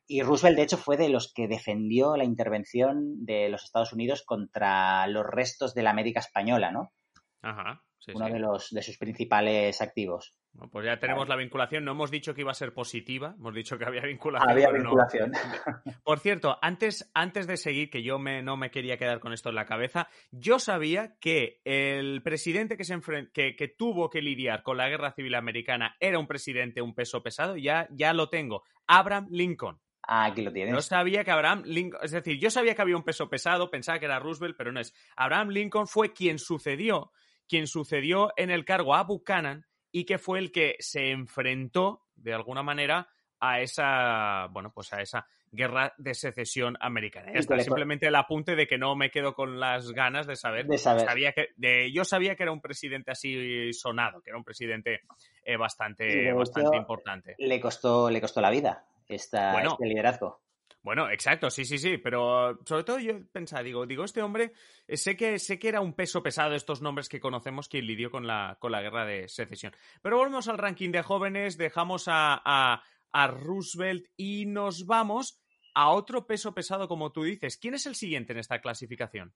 Y 0.07 0.21
Roosevelt, 0.21 0.57
de 0.57 0.63
hecho, 0.63 0.77
fue 0.77 0.95
de 0.95 1.09
los 1.09 1.33
que 1.33 1.47
defendió 1.47 2.15
la 2.15 2.23
intervención 2.23 3.25
de 3.25 3.49
los 3.49 3.65
Estados 3.65 3.91
Unidos 3.91 4.23
contra 4.23 5.05
los 5.07 5.25
restos 5.25 5.73
de 5.73 5.83
la 5.83 5.91
América 5.91 6.21
española, 6.21 6.71
¿no? 6.71 6.93
Ajá. 7.41 7.83
Uno 8.13 8.29
De, 8.29 8.39
los, 8.39 8.69
de 8.69 8.81
sus 8.83 8.97
principales 8.97 9.81
activos. 9.81 10.33
pues 10.71 10.85
ya 10.85 10.97
tenemos 10.97 11.27
la 11.27 11.35
vinculación. 11.35 11.83
No 11.83 11.91
hemos 11.91 12.09
dicho 12.09 12.33
que 12.33 12.39
iba 12.39 12.51
a 12.51 12.53
ser 12.53 12.73
positiva, 12.73 13.35
hemos 13.37 13.53
dicho 13.53 13.77
que 13.77 13.83
había 13.83 14.01
vinculación. 14.01 14.49
Había 14.49 14.71
vinculación. 14.71 15.31
Por 16.05 16.19
cierto, 16.19 16.57
antes, 16.61 17.11
antes 17.13 17.47
de 17.47 17.57
seguir, 17.57 17.89
que 17.89 18.03
yo 18.03 18.17
me, 18.17 18.41
no 18.41 18.55
me 18.55 18.71
quería 18.71 18.97
quedar 18.97 19.19
con 19.19 19.33
esto 19.33 19.49
en 19.49 19.55
la 19.55 19.65
cabeza, 19.65 20.07
yo 20.31 20.57
sabía 20.57 21.17
que 21.19 21.59
el 21.65 22.21
presidente 22.23 22.77
que, 22.77 22.85
se 22.85 22.97
que, 23.33 23.57
que, 23.57 23.67
tuvo 23.67 24.09
que 24.09 24.21
lidiar 24.21 24.63
con 24.63 24.77
la 24.77 24.87
guerra 24.87 25.11
civil 25.11 25.35
americana 25.35 25.97
era 25.99 26.17
un 26.17 26.27
presidente, 26.27 26.81
un 26.81 26.95
peso 26.95 27.21
pesado, 27.21 27.57
ya, 27.57 27.89
ya 27.91 28.13
lo 28.13 28.29
tengo. 28.29 28.63
Abraham 28.87 29.27
Lincoln. 29.31 29.81
Ah, 30.07 30.25
aquí 30.25 30.41
lo 30.41 30.53
tienes. 30.53 30.73
No 30.73 30.81
sabía 30.81 31.25
que 31.25 31.31
Abraham 31.31 31.63
Lincoln, 31.65 31.99
es 32.01 32.11
decir, 32.11 32.39
yo 32.39 32.49
sabía 32.49 32.73
que 32.73 32.81
había 32.81 32.95
un 32.95 33.03
peso 33.03 33.29
pesado, 33.29 33.69
pensaba 33.69 33.99
que 33.99 34.05
era 34.05 34.19
Roosevelt, 34.19 34.55
pero 34.57 34.71
no 34.71 34.79
es. 34.79 34.93
Abraham 35.17 35.49
Lincoln 35.49 35.85
fue 35.85 36.13
quien 36.13 36.39
sucedió, 36.39 37.11
quien 37.47 37.67
sucedió 37.67 38.31
en 38.37 38.49
el 38.49 38.63
cargo 38.63 38.95
a 38.95 39.03
Buchanan 39.03 39.65
y 39.91 40.05
que 40.05 40.17
fue 40.17 40.39
el 40.39 40.53
que 40.53 40.77
se 40.79 41.11
enfrentó, 41.11 42.05
de 42.15 42.33
alguna 42.33 42.63
manera, 42.63 43.09
a 43.41 43.59
esa, 43.59 44.47
bueno, 44.51 44.71
pues 44.73 44.93
a 44.93 45.01
esa 45.01 45.27
guerra 45.51 45.93
de 45.97 46.13
secesión 46.13 46.77
americana. 46.79 47.31
Está 47.33 47.59
simplemente 47.59 48.07
el 48.07 48.15
apunte 48.15 48.55
de 48.55 48.65
que 48.65 48.77
no 48.77 48.95
me 48.95 49.11
quedo 49.11 49.33
con 49.33 49.59
las 49.59 49.91
ganas 49.91 50.25
de 50.25 50.37
saber. 50.37 50.67
De 50.67 50.77
saber. 50.77 51.05
Sabía 51.05 51.33
que, 51.33 51.49
de, 51.57 51.91
yo 51.91 52.05
sabía 52.05 52.35
que 52.35 52.43
era 52.43 52.53
un 52.53 52.61
presidente 52.61 53.11
así 53.11 53.73
sonado, 53.73 54.21
que 54.21 54.29
era 54.29 54.37
un 54.37 54.45
presidente 54.45 55.01
eh, 55.43 55.57
bastante, 55.57 56.31
bastante 56.31 56.77
importante. 56.77 57.35
Le 57.39 57.59
costó, 57.59 58.09
le 58.09 58.21
costó 58.21 58.39
la 58.39 58.49
vida 58.49 58.85
esta, 59.07 59.61
este 59.61 59.85
liderazgo. 59.85 60.41
Bueno, 60.87 61.09
exacto, 61.09 61.49
sí, 61.49 61.65
sí, 61.65 61.79
sí, 61.79 61.97
pero 61.97 62.59
sobre 62.65 62.85
todo 62.85 62.97
yo 62.99 63.13
pensaba, 63.33 63.61
digo, 63.61 63.85
digo, 63.85 64.05
este 64.05 64.21
hombre, 64.21 64.53
eh, 64.87 64.95
sé 64.95 65.17
que, 65.17 65.37
sé 65.37 65.59
que 65.59 65.67
era 65.67 65.81
un 65.81 65.91
peso 65.91 66.23
pesado 66.23 66.55
estos 66.55 66.81
nombres 66.81 67.09
que 67.09 67.19
conocemos 67.19 67.67
quien 67.67 67.85
lidió 67.85 68.09
con 68.09 68.25
la, 68.25 68.57
con 68.61 68.71
la 68.71 68.81
guerra 68.81 69.05
de 69.05 69.27
secesión. 69.27 69.73
Pero 70.01 70.15
volvemos 70.15 70.47
al 70.47 70.57
ranking 70.57 70.91
de 70.91 71.01
jóvenes, 71.01 71.57
dejamos 71.57 72.05
a, 72.07 72.41
a, 72.45 73.27
Roosevelt 73.27 74.05
y 74.15 74.45
nos 74.45 74.85
vamos 74.85 75.41
a 75.73 75.89
otro 75.89 76.25
peso 76.25 76.53
pesado, 76.53 76.87
como 76.87 77.11
tú 77.11 77.23
dices. 77.23 77.57
¿Quién 77.57 77.73
es 77.73 77.85
el 77.85 77.95
siguiente 77.95 78.31
en 78.31 78.39
esta 78.39 78.61
clasificación? 78.61 79.33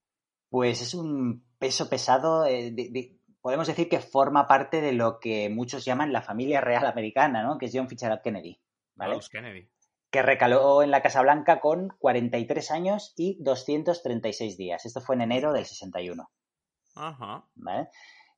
Pues 0.50 0.82
es 0.82 0.94
un 0.94 1.44
peso 1.60 1.90
pesado, 1.90 2.46
eh, 2.46 2.74
podemos 3.42 3.68
decir 3.68 3.90
que 3.90 4.00
forma 4.00 4.48
parte 4.48 4.80
de 4.80 4.94
lo 4.94 5.20
que 5.20 5.50
muchos 5.50 5.84
llaman 5.84 6.14
la 6.14 6.22
familia 6.22 6.62
real 6.62 6.86
americana, 6.86 7.44
¿no? 7.44 7.58
Que 7.58 7.66
es 7.66 7.72
John 7.74 7.90
Fitzgerald 7.90 8.22
Kennedy. 8.22 8.58
Kennedy. 9.30 9.69
Que 10.10 10.21
recaló 10.21 10.84
en 10.84 10.91
la 10.91 11.01
Casa 11.01 11.21
Blanca 11.21 11.60
con 11.60 11.89
43 11.99 12.71
años 12.71 13.13
y 13.15 13.41
236 13.41 14.58
días. 14.58 14.86
Esto 14.86 15.01
fue 15.01 15.15
en 15.15 15.21
enero 15.21 15.54
del 15.54 15.65
61. 15.65 16.30
Ajá. 16.95 17.45
¿Vale? 17.56 17.89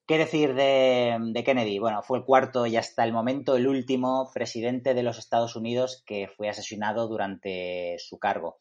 ¿Qué 0.06 0.18
decir 0.18 0.54
de, 0.54 1.44
Kennedy? 1.46 1.80
Bueno, 1.80 2.02
fue 2.04 2.18
el 2.18 2.26
cuarto 2.26 2.66
y 2.66 2.76
hasta 2.76 3.06
el 3.06 3.14
momento 3.14 3.56
el 3.56 3.68
último 3.68 4.30
presidente 4.34 4.94
de 4.94 5.02
los 5.02 5.18
Estados 5.18 5.56
Unidos 5.56 6.04
que 6.06 6.28
fue 6.28 6.50
asesinado 6.50 7.08
durante 7.08 7.96
su 8.00 8.20
cargo. 8.20 8.58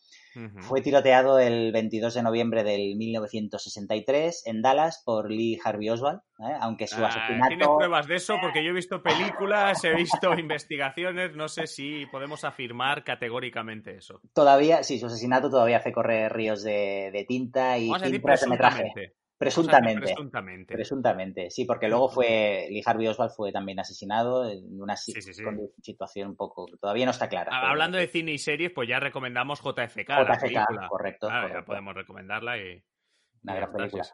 Fue 0.60 0.80
tiroteado 0.80 1.38
el 1.38 1.72
22 1.72 2.14
de 2.14 2.22
noviembre 2.22 2.64
del 2.64 2.96
1963 2.96 4.46
en 4.46 4.62
Dallas 4.62 5.02
por 5.04 5.30
Lee 5.30 5.58
Harvey 5.62 5.90
Oswald, 5.90 6.20
¿eh? 6.38 6.56
aunque 6.60 6.86
su 6.86 7.04
ah, 7.04 7.08
asesinato... 7.08 7.48
¿Tienes 7.48 7.68
pruebas 7.68 8.06
de 8.06 8.14
eso? 8.14 8.36
Porque 8.40 8.64
yo 8.64 8.70
he 8.70 8.74
visto 8.74 9.02
películas, 9.02 9.84
he 9.84 9.94
visto 9.94 10.32
investigaciones, 10.38 11.36
no 11.36 11.48
sé 11.48 11.66
si 11.66 12.06
podemos 12.06 12.44
afirmar 12.44 13.04
categóricamente 13.04 13.94
eso. 13.96 14.22
Todavía, 14.32 14.84
sí, 14.84 14.98
su 14.98 15.06
asesinato 15.06 15.50
todavía 15.50 15.78
hace 15.78 15.92
correr 15.92 16.32
ríos 16.32 16.62
de, 16.62 17.26
tinta 17.28 17.76
y 17.76 17.92
tintas 17.92 18.40
de 18.40 18.48
metraje. 18.48 19.14
Presuntamente, 19.42 20.14
presuntamente. 20.68 21.50
sí, 21.50 21.64
porque 21.64 21.88
luego 21.88 22.08
fue, 22.08 22.68
Lee 22.70 22.82
Harvey 22.84 23.08
Oswald 23.08 23.32
fue 23.32 23.52
también 23.52 23.80
asesinado 23.80 24.48
en 24.48 24.80
una 24.80 24.96
situación 24.96 26.30
un 26.30 26.36
poco, 26.36 26.66
todavía 26.80 27.04
no 27.04 27.10
está 27.10 27.28
clara. 27.28 27.50
Hablando 27.68 27.98
de 27.98 28.06
cine 28.06 28.32
y 28.32 28.38
series, 28.38 28.72
pues 28.72 28.88
ya 28.88 29.00
recomendamos 29.00 29.60
JFK. 29.60 30.08
JFK, 30.08 30.88
correcto, 30.88 31.28
Ya 31.28 31.64
podemos 31.64 31.94
recomendarla 31.94 32.58
y... 32.58 32.82
Una 33.42 33.54
gran 33.56 33.72
película. 33.72 34.04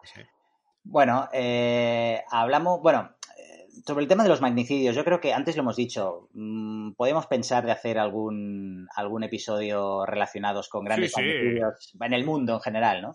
Bueno, 0.84 1.28
eh, 1.32 2.22
hablamos, 2.30 2.80
bueno, 2.80 3.10
sobre 3.86 4.02
el 4.02 4.08
tema 4.08 4.22
de 4.22 4.28
los 4.28 4.40
magnicidios, 4.40 4.94
yo 4.94 5.04
creo 5.04 5.20
que 5.20 5.32
antes 5.32 5.56
lo 5.56 5.62
hemos 5.62 5.76
dicho, 5.76 6.28
mm, 6.32 6.92
podemos 6.92 7.26
pensar 7.26 7.64
de 7.64 7.72
hacer 7.72 7.98
algún, 7.98 8.88
algún 8.94 9.24
episodio 9.24 10.04
relacionados 10.06 10.68
con 10.68 10.84
grandes 10.84 11.12
magnicidios 11.16 11.94
en 12.00 12.12
el 12.12 12.24
mundo 12.24 12.54
en 12.54 12.60
general, 12.60 13.02
¿no? 13.02 13.12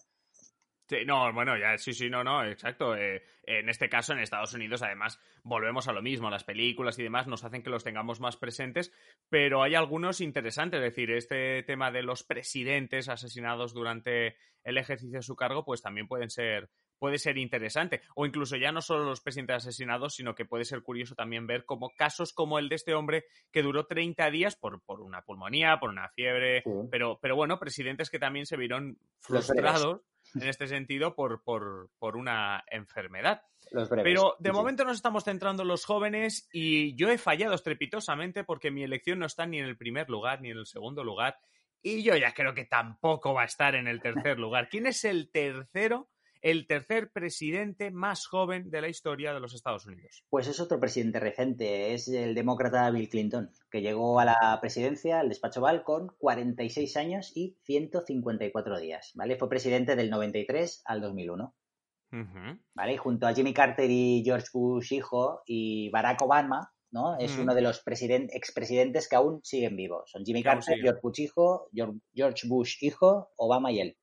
Sí, 0.93 1.05
no, 1.05 1.33
bueno, 1.33 1.57
ya, 1.57 1.75
sí, 1.79 1.91
sí, 1.91 2.07
no, 2.07 2.23
no, 2.23 2.45
exacto. 2.45 2.95
Eh, 2.95 3.23
en 3.45 3.67
este 3.67 3.89
caso, 3.89 4.13
en 4.13 4.19
Estados 4.19 4.53
Unidos, 4.53 4.83
además, 4.83 5.19
volvemos 5.43 5.87
a 5.87 5.91
lo 5.91 6.03
mismo. 6.03 6.29
Las 6.29 6.43
películas 6.43 6.99
y 6.99 7.03
demás 7.03 7.25
nos 7.25 7.43
hacen 7.43 7.63
que 7.63 7.71
los 7.71 7.83
tengamos 7.83 8.19
más 8.19 8.37
presentes, 8.37 8.93
pero 9.27 9.63
hay 9.63 9.73
algunos 9.73 10.21
interesantes. 10.21 10.77
Es 10.77 10.83
decir, 10.83 11.09
este 11.09 11.63
tema 11.63 11.89
de 11.89 12.03
los 12.03 12.23
presidentes 12.23 13.09
asesinados 13.09 13.73
durante 13.73 14.37
el 14.63 14.77
ejercicio 14.77 15.17
de 15.17 15.23
su 15.23 15.35
cargo, 15.35 15.65
pues 15.65 15.81
también 15.81 16.07
pueden 16.07 16.29
ser 16.29 16.69
puede 16.99 17.17
ser 17.17 17.37
interesante. 17.39 18.01
O 18.15 18.25
incluso 18.27 18.55
ya 18.55 18.71
no 18.71 18.81
solo 18.81 19.03
los 19.03 19.19
presidentes 19.19 19.57
asesinados, 19.57 20.13
sino 20.13 20.35
que 20.35 20.45
puede 20.45 20.63
ser 20.63 20.83
curioso 20.83 21.15
también 21.15 21.47
ver 21.47 21.65
como 21.65 21.89
casos 21.97 22.33
como 22.33 22.59
el 22.59 22.69
de 22.69 22.75
este 22.75 22.93
hombre 22.93 23.25
que 23.51 23.63
duró 23.63 23.87
30 23.87 24.29
días 24.29 24.55
por, 24.55 24.81
por 24.83 25.01
una 25.01 25.23
pulmonía, 25.23 25.79
por 25.81 25.89
una 25.89 26.07
fiebre, 26.09 26.63
pero, 26.91 27.19
pero 27.19 27.35
bueno, 27.35 27.59
presidentes 27.59 28.09
que 28.09 28.19
también 28.19 28.45
se 28.45 28.57
vieron 28.57 28.99
frustrados 29.19 30.01
en 30.35 30.47
este 30.47 30.67
sentido 30.67 31.15
por, 31.15 31.43
por, 31.43 31.89
por 31.99 32.17
una 32.17 32.63
enfermedad. 32.69 33.41
Pero 34.03 34.35
de 34.39 34.51
momento 34.51 34.83
nos 34.83 34.97
estamos 34.97 35.23
centrando 35.23 35.63
en 35.63 35.69
los 35.69 35.85
jóvenes 35.85 36.47
y 36.51 36.95
yo 36.95 37.09
he 37.09 37.17
fallado 37.17 37.55
estrepitosamente 37.55 38.43
porque 38.43 38.71
mi 38.71 38.83
elección 38.83 39.19
no 39.19 39.25
está 39.25 39.45
ni 39.45 39.59
en 39.59 39.65
el 39.65 39.77
primer 39.77 40.09
lugar 40.09 40.41
ni 40.41 40.51
en 40.51 40.57
el 40.57 40.65
segundo 40.65 41.03
lugar 41.03 41.37
y 41.81 42.03
yo 42.03 42.15
ya 42.15 42.33
creo 42.33 42.53
que 42.53 42.65
tampoco 42.65 43.33
va 43.33 43.43
a 43.43 43.45
estar 43.45 43.75
en 43.75 43.87
el 43.87 44.01
tercer 44.01 44.39
lugar. 44.39 44.69
¿Quién 44.69 44.87
es 44.87 45.03
el 45.03 45.29
tercero 45.31 46.09
el 46.43 46.67
tercer 46.67 47.09
presidente 47.11 47.89
más 47.89 48.27
joven 48.27 48.69
de 48.69 48.81
la 48.81 48.89
historia 48.89 49.33
de 49.33 49.39
los 49.39 49.53
Estados 49.53 49.85
Unidos. 49.87 50.23
Pues 50.29 50.47
es 50.47 50.59
otro 50.59 50.79
presidente 50.79 51.19
reciente, 51.19 51.93
es 51.93 52.09
el 52.09 52.35
demócrata 52.35 52.91
Bill 52.91 53.09
Clinton, 53.09 53.49
que 53.71 53.81
llegó 53.81 54.19
a 54.19 54.25
la 54.25 54.57
presidencia, 54.59 55.21
al 55.21 55.29
despacho 55.29 55.61
Val, 55.61 55.83
con 55.83 56.09
46 56.17 56.97
años 56.97 57.31
y 57.33 57.57
154 57.63 58.79
días, 58.79 59.13
¿vale? 59.15 59.37
Fue 59.37 59.49
presidente 59.49 59.95
del 59.95 60.09
93 60.09 60.83
al 60.85 61.01
2001. 61.01 61.55
¿Vale? 62.75 62.97
Junto 62.97 63.25
a 63.25 63.33
Jimmy 63.33 63.55
Carter 63.55 63.89
y 63.89 64.21
George 64.23 64.49
Bush 64.53 64.93
hijo 64.93 65.41
y 65.47 65.89
Barack 65.89 66.21
Obama, 66.21 66.71
¿no? 66.91 67.17
Es 67.17 67.39
uno 67.39 67.55
de 67.55 67.63
los 67.63 67.81
expresidentes 67.87 69.09
que 69.09 69.15
aún 69.15 69.39
siguen 69.43 69.75
vivos. 69.75 70.11
Son 70.11 70.23
Jimmy 70.23 70.43
Carter, 70.43 70.77
George 70.79 70.99
Bush 71.01 71.21
hijo, 71.21 71.69
George 72.13 72.47
Bush 72.47 72.77
hijo, 72.81 73.31
Obama 73.35 73.71
y 73.71 73.79
él. 73.79 73.97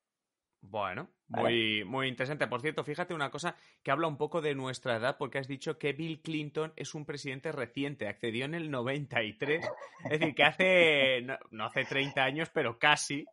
Bueno, 0.59 1.09
muy, 1.31 1.83
muy 1.85 2.07
interesante. 2.07 2.47
Por 2.47 2.61
cierto, 2.61 2.83
fíjate 2.83 3.13
una 3.13 3.29
cosa 3.29 3.55
que 3.83 3.91
habla 3.91 4.07
un 4.07 4.17
poco 4.17 4.41
de 4.41 4.55
nuestra 4.55 4.97
edad, 4.97 5.17
porque 5.17 5.39
has 5.39 5.47
dicho 5.47 5.77
que 5.77 5.93
Bill 5.93 6.21
Clinton 6.21 6.73
es 6.75 6.93
un 6.93 7.05
presidente 7.05 7.51
reciente, 7.51 8.07
accedió 8.07 8.45
en 8.45 8.53
el 8.53 8.69
93, 8.69 9.65
es 10.05 10.19
decir, 10.19 10.35
que 10.35 10.43
hace, 10.43 11.25
no, 11.51 11.65
hace 11.65 11.85
30 11.85 12.23
años, 12.23 12.49
pero 12.53 12.77
casi. 12.77 13.25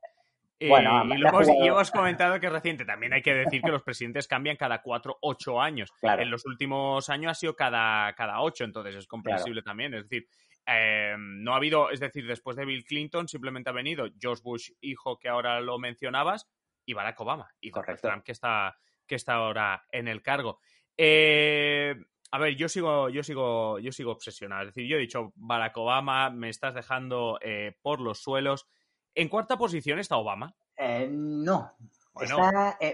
Bueno, 0.60 1.04
y, 1.14 1.66
hemos, 1.66 1.90
comentado 1.92 2.40
que 2.40 2.46
es 2.46 2.52
reciente. 2.52 2.84
También 2.84 3.12
hay 3.12 3.22
que 3.22 3.32
decir 3.32 3.62
que 3.62 3.70
los 3.70 3.82
presidentes 3.82 4.26
cambian 4.26 4.56
cada 4.56 4.82
4, 4.82 5.18
8 5.20 5.60
años. 5.60 5.92
En 6.02 6.30
los 6.30 6.44
últimos 6.46 7.08
años 7.10 7.30
ha 7.30 7.34
sido 7.34 7.54
cada, 7.54 8.12
cada 8.14 8.40
8, 8.40 8.64
entonces 8.64 8.96
es 8.96 9.06
comprensible 9.06 9.62
también. 9.62 9.94
Es 9.94 10.08
decir, 10.08 10.26
eh, 10.70 11.14
no 11.16 11.54
ha 11.54 11.56
habido, 11.56 11.90
es 11.90 12.00
decir, 12.00 12.26
después 12.26 12.56
de 12.56 12.66
Bill 12.66 12.84
Clinton 12.84 13.26
simplemente 13.26 13.70
ha 13.70 13.72
venido 13.72 14.06
George 14.20 14.42
Bush, 14.44 14.70
hijo, 14.82 15.18
que 15.18 15.28
ahora 15.28 15.60
lo 15.60 15.78
mencionabas, 15.78 16.46
y 16.88 16.94
Barack 16.94 17.20
Obama 17.20 17.54
y 17.60 17.70
Correcto. 17.70 18.08
Trump 18.08 18.24
que 18.24 18.32
está, 18.32 18.78
que 19.06 19.14
está 19.14 19.34
ahora 19.34 19.84
en 19.92 20.08
el 20.08 20.22
cargo. 20.22 20.58
Eh, 20.96 21.94
a 22.30 22.38
ver, 22.38 22.56
yo 22.56 22.66
sigo, 22.70 23.10
yo 23.10 23.22
sigo, 23.22 23.78
yo 23.78 23.92
sigo 23.92 24.12
obsesionado. 24.12 24.62
Es 24.62 24.68
decir, 24.68 24.88
yo 24.88 24.96
he 24.96 25.00
dicho 25.00 25.32
Barack 25.36 25.76
Obama, 25.76 26.30
me 26.30 26.48
estás 26.48 26.74
dejando 26.74 27.38
eh, 27.42 27.76
por 27.82 28.00
los 28.00 28.22
suelos. 28.22 28.66
¿En 29.14 29.28
cuarta 29.28 29.58
posición 29.58 29.98
está 29.98 30.16
Obama? 30.16 30.56
Eh, 30.78 31.08
no. 31.10 31.74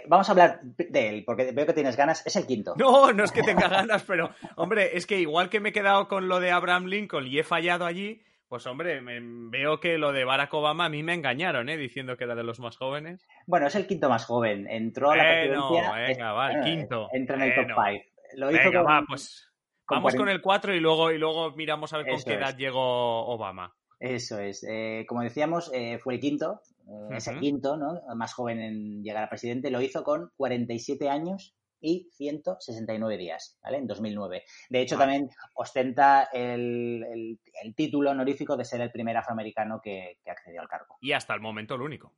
vamos 0.09 0.28
a 0.28 0.33
hablar 0.33 0.61
de 0.62 1.09
él, 1.09 1.24
porque 1.24 1.52
veo 1.52 1.66
que 1.66 1.72
tienes 1.72 1.96
ganas. 1.96 2.26
Es 2.26 2.35
el 2.35 2.48
quinto. 2.48 2.74
No, 2.76 3.12
no 3.12 3.22
es 3.22 3.30
que 3.30 3.42
tenga 3.44 3.68
ganas, 3.68 4.02
pero, 4.02 4.30
hombre, 4.57 4.96
es 4.96 5.07
que 5.07 5.20
igual 5.20 5.50
que 5.50 5.61
me 5.61 5.68
he 5.68 5.72
quedado 5.72 6.09
con 6.09 6.26
lo 6.26 6.40
de 6.40 6.50
Abraham 6.50 6.87
Lincoln 6.87 7.28
y 7.28 7.38
he 7.38 7.44
fallado 7.44 7.87
allí, 7.87 8.22
pues 8.54 8.68
hombre, 8.68 9.00
veo 9.02 9.80
que 9.80 9.98
lo 9.98 10.12
de 10.12 10.24
Barack 10.24 10.54
Obama 10.54 10.84
a 10.84 10.88
mí 10.88 11.02
me 11.02 11.12
engañaron, 11.12 11.68
¿eh? 11.68 11.76
Diciendo 11.76 12.16
que 12.16 12.22
era 12.22 12.36
de 12.36 12.44
los 12.44 12.60
más 12.60 12.76
jóvenes. 12.76 13.26
Bueno, 13.48 13.66
es 13.66 13.74
el 13.74 13.88
quinto 13.88 14.08
más 14.08 14.26
joven. 14.26 14.68
Entró 14.70 15.10
a 15.10 15.16
la 15.16 15.24
presidencia... 15.24 15.92
venga, 15.92 16.32
va, 16.32 16.52
el 16.52 16.62
quinto. 16.62 17.08
Entra 17.12 17.34
en 17.34 17.42
el 17.42 17.54
top 17.56 17.66
5. 17.66 18.04
Lo 18.36 18.52
hizo 18.52 18.70
venga, 18.70 18.82
va, 18.82 19.04
pues 19.08 19.50
vamos 19.90 20.14
con 20.14 20.28
el 20.28 20.40
4 20.40 20.72
y 20.72 20.78
luego, 20.78 21.10
y 21.10 21.18
luego 21.18 21.50
miramos 21.56 21.92
a 21.94 21.96
ver 21.96 22.06
con 22.06 22.22
qué 22.22 22.34
edad 22.34 22.56
llegó 22.56 23.26
Obama. 23.26 23.74
Eso 23.98 24.38
es. 24.38 24.64
Eh, 24.70 25.04
como 25.08 25.22
decíamos, 25.22 25.72
eh, 25.74 25.98
fue 25.98 26.14
el 26.14 26.20
quinto, 26.20 26.60
eh, 26.86 27.16
es 27.16 27.26
el 27.26 27.40
quinto, 27.40 27.76
¿no? 27.76 28.02
Más 28.14 28.34
joven 28.34 28.60
en 28.60 29.02
llegar 29.02 29.24
a 29.24 29.28
presidente. 29.28 29.72
Lo 29.72 29.80
hizo 29.80 30.04
con 30.04 30.30
47 30.36 31.10
años 31.10 31.56
y 31.84 32.08
169 32.16 33.18
días, 33.18 33.58
¿vale? 33.62 33.76
En 33.76 33.86
2009. 33.86 34.42
De 34.70 34.80
hecho, 34.80 34.96
también 34.96 35.28
ostenta 35.54 36.30
el, 36.32 37.38
título 37.76 38.10
honorífico 38.10 38.56
de 38.56 38.64
ser 38.64 38.80
el 38.80 38.90
primer 38.90 39.14
afroamericano 39.18 39.82
que, 39.82 40.18
accedió 40.26 40.62
al 40.62 40.68
cargo. 40.68 40.96
Y 41.02 41.12
hasta 41.12 41.34
el 41.34 41.42
momento 41.42 41.74
el 41.74 41.82
único. 41.82 42.14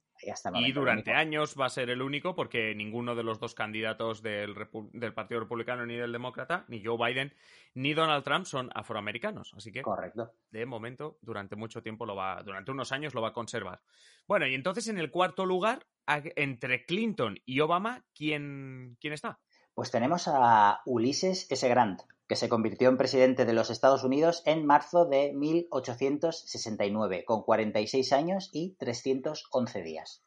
Y, 0.55 0.73
durante 0.73 1.13
años 1.13 1.57
va 1.61 1.67
a 1.67 1.69
ser 1.69 1.91
el 1.91 2.01
único 2.01 2.35
porque 2.35 2.75
ninguno 2.75 3.15
de 3.15 3.23
los 3.23 3.39
dos 3.39 3.55
candidatos 3.55 4.23
del, 4.23 4.55
del, 4.93 5.13
Partido 5.13 5.41
Republicano 5.41 5.85
ni 5.85 5.97
del 5.97 6.13
Demócrata, 6.13 6.65
ni 6.69 6.83
Joe 6.83 6.97
Biden, 6.97 7.35
ni 7.75 7.93
Donald 7.93 8.25
Trump 8.25 8.47
son 8.47 8.71
afroamericanos. 8.73 9.53
Así 9.55 9.73
que, 9.73 9.83
Correcto. 9.83 10.33
de 10.51 10.65
momento, 10.65 11.19
durante 11.21 11.57
mucho 11.57 11.83
tiempo 11.83 12.07
lo 12.07 12.15
va, 12.15 12.43
durante 12.43 12.71
unos 12.71 12.93
años 12.93 13.15
lo 13.15 13.21
va 13.21 13.29
a 13.29 13.33
conservar. 13.35 13.83
Bueno, 14.27 14.47
y 14.47 14.55
entonces 14.55 14.89
en 14.89 14.99
el 14.99 15.11
cuarto 15.11 15.45
lugar, 15.45 15.87
entre 16.07 16.87
Clinton 16.87 17.39
y 17.45 17.61
Obama, 17.61 18.05
¿quién, 18.15 18.97
quién 19.01 19.13
está? 19.13 19.41
Pues 19.77 19.91
tenemos 19.91 20.27
a 20.27 20.81
Ulises 20.87 21.47
S. 21.51 21.69
Grant, 21.69 22.01
que 22.27 22.35
se 22.35 22.49
convirtió 22.49 22.89
en 22.89 22.97
presidente 22.97 23.45
de 23.45 23.53
los 23.53 23.69
Estados 23.69 24.05
Unidos 24.05 24.43
en 24.47 24.65
marzo 24.65 25.05
de 25.05 25.35
1869, 25.35 27.27
con 27.27 27.43
46 27.43 28.11
años 28.15 28.49
y 28.55 28.75
311 28.79 29.83
días. 29.83 30.25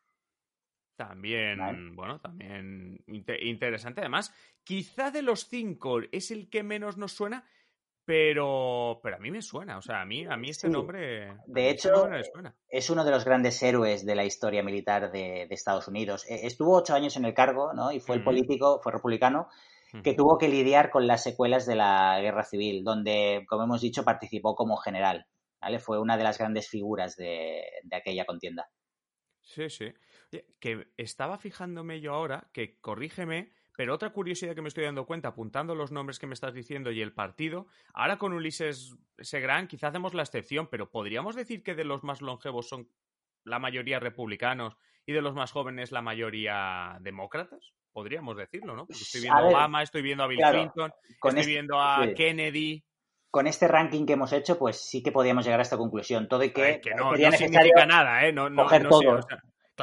También, 0.95 1.95
bueno, 1.95 2.21
también 2.21 3.03
interesante. 3.07 4.01
Además, 4.01 4.31
quizá 4.63 5.09
de 5.09 5.23
los 5.23 5.47
cinco 5.47 6.01
es 6.11 6.29
el 6.29 6.51
que 6.51 6.61
menos 6.61 6.97
nos 6.97 7.13
suena, 7.13 7.49
pero, 8.09 8.99
pero 9.03 9.17
a 9.17 9.19
mí 9.19 9.29
me 9.29 9.43
suena, 9.43 9.77
o 9.77 9.83
sea, 9.83 10.01
a 10.01 10.05
mí, 10.05 10.25
a 10.25 10.35
mí 10.35 10.49
este 10.49 10.67
nombre. 10.67 11.37
De 11.45 11.69
hecho, 11.69 12.09
es 12.67 12.89
uno 12.89 13.05
de 13.05 13.11
los 13.11 13.23
grandes 13.23 13.61
héroes 13.61 14.03
de 14.03 14.15
la 14.15 14.25
historia 14.25 14.63
militar 14.63 15.11
de, 15.11 15.43
Estados 15.51 15.87
Unidos. 15.87 16.25
E, 16.27 16.47
estuvo 16.47 16.75
ocho 16.75 16.95
años 16.95 17.17
en 17.17 17.25
el 17.25 17.35
cargo, 17.35 17.71
¿no? 17.71 17.91
Y 17.91 17.99
fue 17.99 18.15
el 18.15 18.23
político, 18.23 18.79
fue 18.81 18.93
republicano, 18.93 19.47
que 20.03 20.15
tuvo 20.15 20.39
que 20.39 20.49
lidiar 20.49 20.89
con 20.89 21.05
las 21.05 21.21
secuelas 21.21 21.67
de 21.67 21.75
la 21.75 22.19
guerra 22.19 22.43
civil, 22.43 22.83
donde, 22.83 23.45
como 23.47 23.65
hemos 23.65 23.81
dicho, 23.81 24.03
participó 24.03 24.55
como 24.55 24.77
general. 24.77 25.27
¿vale? 25.61 25.77
Fue 25.77 25.99
una 25.99 26.17
de 26.17 26.23
las 26.23 26.39
grandes 26.39 26.67
figuras 26.67 27.15
de, 27.15 27.61
de 27.83 27.95
aquella 27.95 28.25
contienda. 28.25 28.71
Sí, 29.43 29.69
sí. 29.69 29.93
Que 30.59 30.87
estaba 30.97 31.37
fijándome 31.37 32.01
yo 32.01 32.15
ahora, 32.15 32.49
que 32.53 32.79
corrígeme, 32.79 33.51
pero 33.79 33.95
otra 33.95 34.09
curiosidad 34.09 34.55
que 34.55 34.61
me 34.61 34.67
estoy 34.67 34.83
dando 34.83 35.05
cuenta, 35.05 35.29
apuntando 35.29 35.73
los 35.73 35.89
nombres 35.89 36.19
que 36.19 36.27
me 36.27 36.33
estás 36.33 36.53
diciendo 36.53 36.91
y 36.91 37.01
el 37.01 37.13
partido, 37.13 37.67
ahora 37.93 38.17
con 38.17 38.33
Ulises 38.33 38.97
Segran 39.19 39.69
quizá 39.69 39.87
hacemos 39.87 40.13
la 40.13 40.23
excepción, 40.23 40.67
pero 40.67 40.91
podríamos 40.91 41.33
decir 41.33 41.63
que 41.63 41.75
de 41.75 41.85
los 41.85 42.03
más 42.03 42.21
longevos 42.21 42.67
son 42.67 42.89
la 43.45 43.57
mayoría 43.57 44.01
republicanos 44.01 44.75
y 45.05 45.13
de 45.13 45.21
los 45.21 45.33
más 45.33 45.53
jóvenes 45.53 45.93
la 45.93 46.01
mayoría 46.01 46.97
demócratas. 46.99 47.71
Podríamos 47.93 48.35
decirlo, 48.35 48.75
¿no? 48.75 48.85
estoy 48.89 49.21
viendo 49.21 49.39
a, 49.39 49.47
Obama, 49.47 49.81
estoy 49.81 50.01
viendo 50.01 50.25
a 50.25 50.27
Bill 50.27 50.41
Clinton, 50.51 50.91
estoy 51.07 51.39
este 51.39 51.49
viendo 51.49 51.79
a 51.79 52.05
Kennedy 52.13 52.83
con 53.31 53.47
este 53.47 53.69
ranking 53.69 54.05
que 54.05 54.11
hemos 54.11 54.33
hecho, 54.33 54.59
pues 54.59 54.75
sí 54.75 55.01
que 55.01 55.13
podríamos 55.13 55.45
llegar 55.45 55.61
a 55.61 55.63
esta 55.63 55.77
conclusión. 55.77 56.27
Todo 56.27 56.43
y 56.43 56.51
que, 56.51 56.81
que 56.81 56.93
no, 56.95 57.13
no 57.13 57.31
significa 57.31 57.85
nada, 57.85 58.27
¿eh? 58.27 58.33
No, 58.33 58.49
no, 58.49 58.65
no 58.65 58.99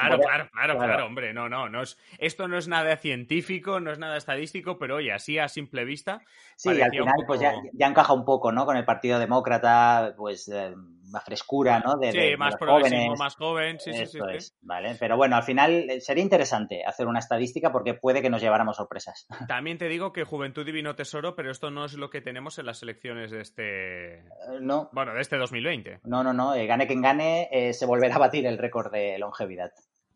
Claro, 0.00 0.18
claro, 0.20 0.48
claro, 0.52 0.78
claro, 0.78 1.06
hombre, 1.06 1.32
no, 1.32 1.48
no, 1.48 1.68
no 1.68 1.82
es, 1.82 1.98
esto 2.18 2.48
no 2.48 2.58
es 2.58 2.68
nada 2.68 2.96
científico, 2.96 3.80
no 3.80 3.90
es 3.90 3.98
nada 3.98 4.16
estadístico, 4.16 4.78
pero 4.78 4.96
oye, 4.96 5.12
así 5.12 5.38
a 5.38 5.48
simple 5.48 5.84
vista. 5.84 6.20
Sí, 6.56 6.68
al 6.68 6.90
final 6.90 7.14
pues 7.26 7.40
ya, 7.40 7.54
encaja 7.78 8.12
un 8.12 8.24
poco, 8.24 8.52
¿no? 8.52 8.66
Con 8.66 8.76
el 8.76 8.84
Partido 8.84 9.18
Demócrata, 9.18 10.14
pues 10.16 10.48
eh, 10.48 10.74
más 11.10 11.24
frescura, 11.24 11.80
¿no? 11.80 11.96
De, 11.96 12.12
sí, 12.12 12.36
más 12.36 12.56
progresismo, 12.56 13.14
más 13.16 13.36
joven, 13.36 13.78
sí, 13.78 13.92
sí, 13.92 14.06
sí, 14.06 14.18
Vale, 14.62 14.96
pero 14.98 15.16
bueno, 15.16 15.36
al 15.36 15.42
final 15.42 15.90
eh, 15.90 16.00
sería 16.00 16.22
interesante 16.22 16.84
hacer 16.84 17.06
una 17.06 17.18
estadística 17.18 17.72
porque 17.72 17.94
puede 17.94 18.22
que 18.22 18.30
nos 18.30 18.40
lleváramos 18.40 18.76
sorpresas. 18.76 19.26
También 19.48 19.78
te 19.78 19.88
digo 19.88 20.12
que 20.12 20.24
Juventud 20.24 20.64
Divino 20.64 20.94
Tesoro, 20.94 21.34
pero 21.34 21.50
esto 21.50 21.70
no 21.70 21.84
es 21.84 21.94
lo 21.94 22.10
que 22.10 22.20
tenemos 22.20 22.58
en 22.58 22.66
las 22.66 22.82
elecciones 22.82 23.30
de 23.30 23.40
este... 23.40 24.14
Eh, 24.14 24.24
no. 24.60 24.88
Bueno, 24.92 25.14
de 25.14 25.20
este 25.20 25.36
2020. 25.36 26.00
No, 26.04 26.22
no, 26.22 26.32
no, 26.32 26.52
gane 26.66 26.86
quien 26.86 27.02
gane, 27.02 27.72
se 27.72 27.86
volverá 27.86 28.16
a 28.16 28.18
batir 28.18 28.46
el 28.46 28.58
récord 28.58 28.92
de 28.92 29.18
longevidad. 29.18 29.70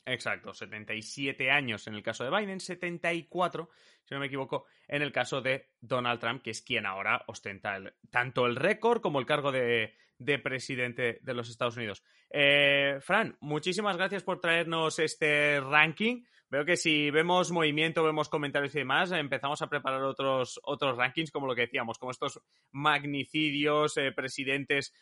Exacto, 0.07 0.55
77 0.55 1.51
años 1.51 1.87
en 1.87 1.95
el 1.95 2.03
caso 2.03 2.25
de 2.25 2.31
Biden, 2.31 2.61
74, 2.61 3.69
si 4.03 4.15
no 4.15 4.21
me 4.21 4.27
equivoco, 4.27 4.67
en 4.89 5.03
el 5.03 5.13
caso 5.13 5.41
de 5.41 5.69
Donald 5.81 6.21
Trump, 6.21 6.43
que 6.43 6.51
es 6.51 6.63
quien 6.63 6.87
ahora 6.87 7.23
ostenta 7.27 7.79
tanto 8.11 8.47
el 8.47 8.57
récord 8.57 9.01
como 9.01 9.21
el 9.21 9.27
cargo 9.27 9.53
de, 9.53 9.95
presidente 10.43 11.19
de 11.23 11.35
los 11.35 11.49
Estados 11.49 11.77
Unidos. 11.77 12.03
Eh, 12.31 12.99
Fran, 13.01 13.37
muchísimas 13.41 13.97
gracias 13.97 14.23
por 14.23 14.41
traernos 14.41 14.99
este 14.99 15.61
ranking. 15.61 16.25
Veo 16.51 16.65
que 16.65 16.77
si 16.77 17.11
vemos 17.13 17.53
movimiento, 17.53 18.03
vemos 18.03 18.29
comentarios 18.29 18.75
y 18.75 18.81
demás, 18.81 19.13
empezamos 19.13 19.63
a 19.63 19.69
preparar 19.69 20.03
otros, 20.03 20.59
otros 20.65 20.97
rankings, 20.97 21.31
como 21.31 21.47
lo 21.47 21.55
que 21.55 21.63
decíamos, 21.63 21.99
como 21.99 22.11
estos 22.11 22.41
magnicidios, 22.73 23.97
eh, 23.97 24.11
presidentes 24.11 24.93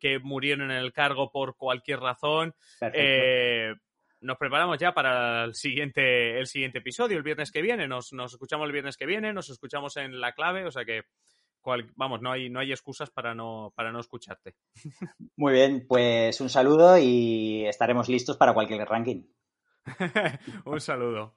que 0.00 0.18
murieron 0.18 0.70
en 0.70 0.78
el 0.78 0.94
cargo 0.94 1.30
por 1.30 1.58
cualquier 1.58 2.00
razón. 2.00 2.54
Eh, 2.94 3.74
nos 4.24 4.38
preparamos 4.38 4.78
ya 4.78 4.92
para 4.92 5.44
el 5.44 5.54
siguiente, 5.54 6.38
el 6.38 6.46
siguiente 6.46 6.78
episodio, 6.78 7.16
el 7.16 7.22
viernes 7.22 7.52
que 7.52 7.62
viene. 7.62 7.86
Nos, 7.86 8.12
escuchamos 8.12 8.66
el 8.66 8.72
viernes 8.72 8.96
que 8.96 9.06
viene, 9.06 9.32
nos 9.32 9.50
escuchamos 9.50 9.96
en 9.98 10.20
la 10.20 10.32
clave, 10.32 10.64
o 10.66 10.70
sea 10.70 10.84
que 10.84 11.02
vamos, 11.96 12.20
no 12.20 12.32
hay, 12.32 12.50
no 12.50 12.60
hay 12.60 12.72
excusas 12.72 13.10
para 13.10 13.34
no, 13.34 13.72
para 13.76 13.92
no 13.92 14.00
escucharte. 14.00 14.54
Muy 15.36 15.52
bien, 15.52 15.86
pues 15.86 16.40
un 16.40 16.48
saludo 16.48 16.98
y 16.98 17.66
estaremos 17.66 18.08
listos 18.08 18.36
para 18.36 18.54
cualquier 18.54 18.86
ranking. 18.88 19.24
un 20.64 20.80
saludo. 20.80 21.36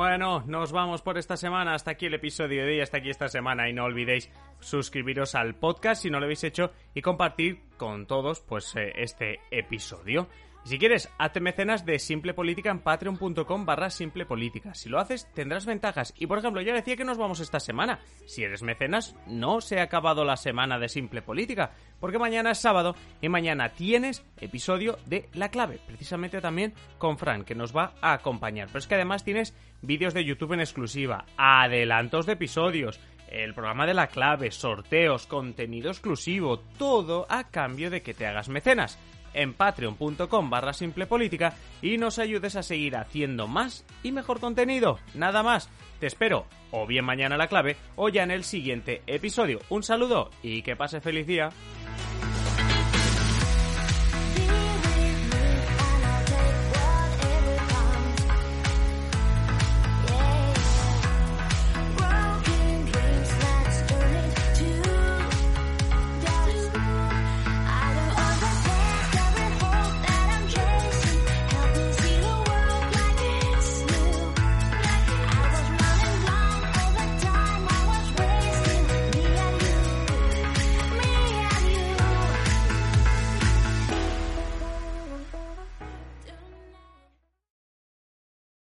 Bueno, 0.00 0.42
nos 0.46 0.72
vamos 0.72 1.02
por 1.02 1.18
esta 1.18 1.36
semana. 1.36 1.74
Hasta 1.74 1.90
aquí 1.90 2.06
el 2.06 2.14
episodio 2.14 2.64
de 2.64 2.70
hoy, 2.70 2.80
hasta 2.80 2.96
aquí 2.96 3.10
esta 3.10 3.28
semana. 3.28 3.68
Y 3.68 3.74
no 3.74 3.84
olvidéis 3.84 4.30
suscribiros 4.58 5.34
al 5.34 5.56
podcast 5.56 6.00
si 6.00 6.08
no 6.08 6.18
lo 6.18 6.24
habéis 6.24 6.42
hecho 6.42 6.70
y 6.94 7.02
compartir 7.02 7.60
con 7.76 8.06
todos 8.06 8.40
pues 8.40 8.74
eh, 8.76 8.94
este 8.96 9.40
episodio. 9.50 10.26
Si 10.62 10.78
quieres, 10.78 11.08
hazte 11.18 11.40
mecenas 11.40 11.86
de 11.86 11.98
Simple 11.98 12.34
Política 12.34 12.70
en 12.70 12.80
patreon.com 12.80 13.64
barra 13.64 13.88
Simple 13.88 14.26
Política. 14.26 14.74
Si 14.74 14.90
lo 14.90 15.00
haces, 15.00 15.26
tendrás 15.32 15.64
ventajas. 15.64 16.12
Y 16.18 16.26
por 16.26 16.38
ejemplo, 16.38 16.60
ya 16.60 16.74
decía 16.74 16.96
que 16.96 17.04
nos 17.04 17.16
vamos 17.16 17.40
esta 17.40 17.60
semana. 17.60 18.00
Si 18.26 18.44
eres 18.44 18.62
mecenas, 18.62 19.16
no 19.26 19.62
se 19.62 19.80
ha 19.80 19.84
acabado 19.84 20.22
la 20.22 20.36
semana 20.36 20.78
de 20.78 20.90
Simple 20.90 21.22
Política, 21.22 21.72
porque 21.98 22.18
mañana 22.18 22.50
es 22.50 22.58
sábado 22.58 22.94
y 23.22 23.28
mañana 23.30 23.70
tienes 23.70 24.22
episodio 24.38 24.98
de 25.06 25.28
La 25.32 25.48
Clave, 25.48 25.80
precisamente 25.86 26.42
también 26.42 26.74
con 26.98 27.16
Fran, 27.16 27.44
que 27.44 27.54
nos 27.54 27.74
va 27.74 27.94
a 28.02 28.12
acompañar. 28.12 28.68
Pero 28.68 28.80
es 28.80 28.86
que 28.86 28.96
además 28.96 29.24
tienes 29.24 29.56
vídeos 29.80 30.12
de 30.12 30.26
YouTube 30.26 30.52
en 30.52 30.60
exclusiva, 30.60 31.24
adelantos 31.38 32.26
de 32.26 32.34
episodios, 32.34 33.00
el 33.28 33.54
programa 33.54 33.86
de 33.86 33.94
La 33.94 34.08
Clave, 34.08 34.50
sorteos, 34.50 35.26
contenido 35.26 35.90
exclusivo, 35.90 36.58
todo 36.78 37.26
a 37.30 37.44
cambio 37.44 37.88
de 37.88 38.02
que 38.02 38.12
te 38.12 38.26
hagas 38.26 38.48
mecenas 38.48 38.98
en 39.34 39.54
patreon.com 39.54 40.50
barra 40.50 40.72
simple 40.72 41.06
política 41.06 41.54
y 41.82 41.98
nos 41.98 42.18
ayudes 42.18 42.56
a 42.56 42.62
seguir 42.62 42.96
haciendo 42.96 43.46
más 43.46 43.84
y 44.02 44.12
mejor 44.12 44.40
contenido. 44.40 44.98
Nada 45.14 45.42
más, 45.42 45.68
te 45.98 46.06
espero 46.06 46.46
o 46.70 46.86
bien 46.86 47.04
mañana 47.04 47.36
la 47.36 47.48
clave 47.48 47.76
o 47.96 48.08
ya 48.08 48.22
en 48.22 48.30
el 48.30 48.44
siguiente 48.44 49.02
episodio. 49.06 49.60
Un 49.68 49.82
saludo 49.82 50.30
y 50.42 50.62
que 50.62 50.76
pase 50.76 51.00
feliz 51.00 51.26
día. 51.26 51.50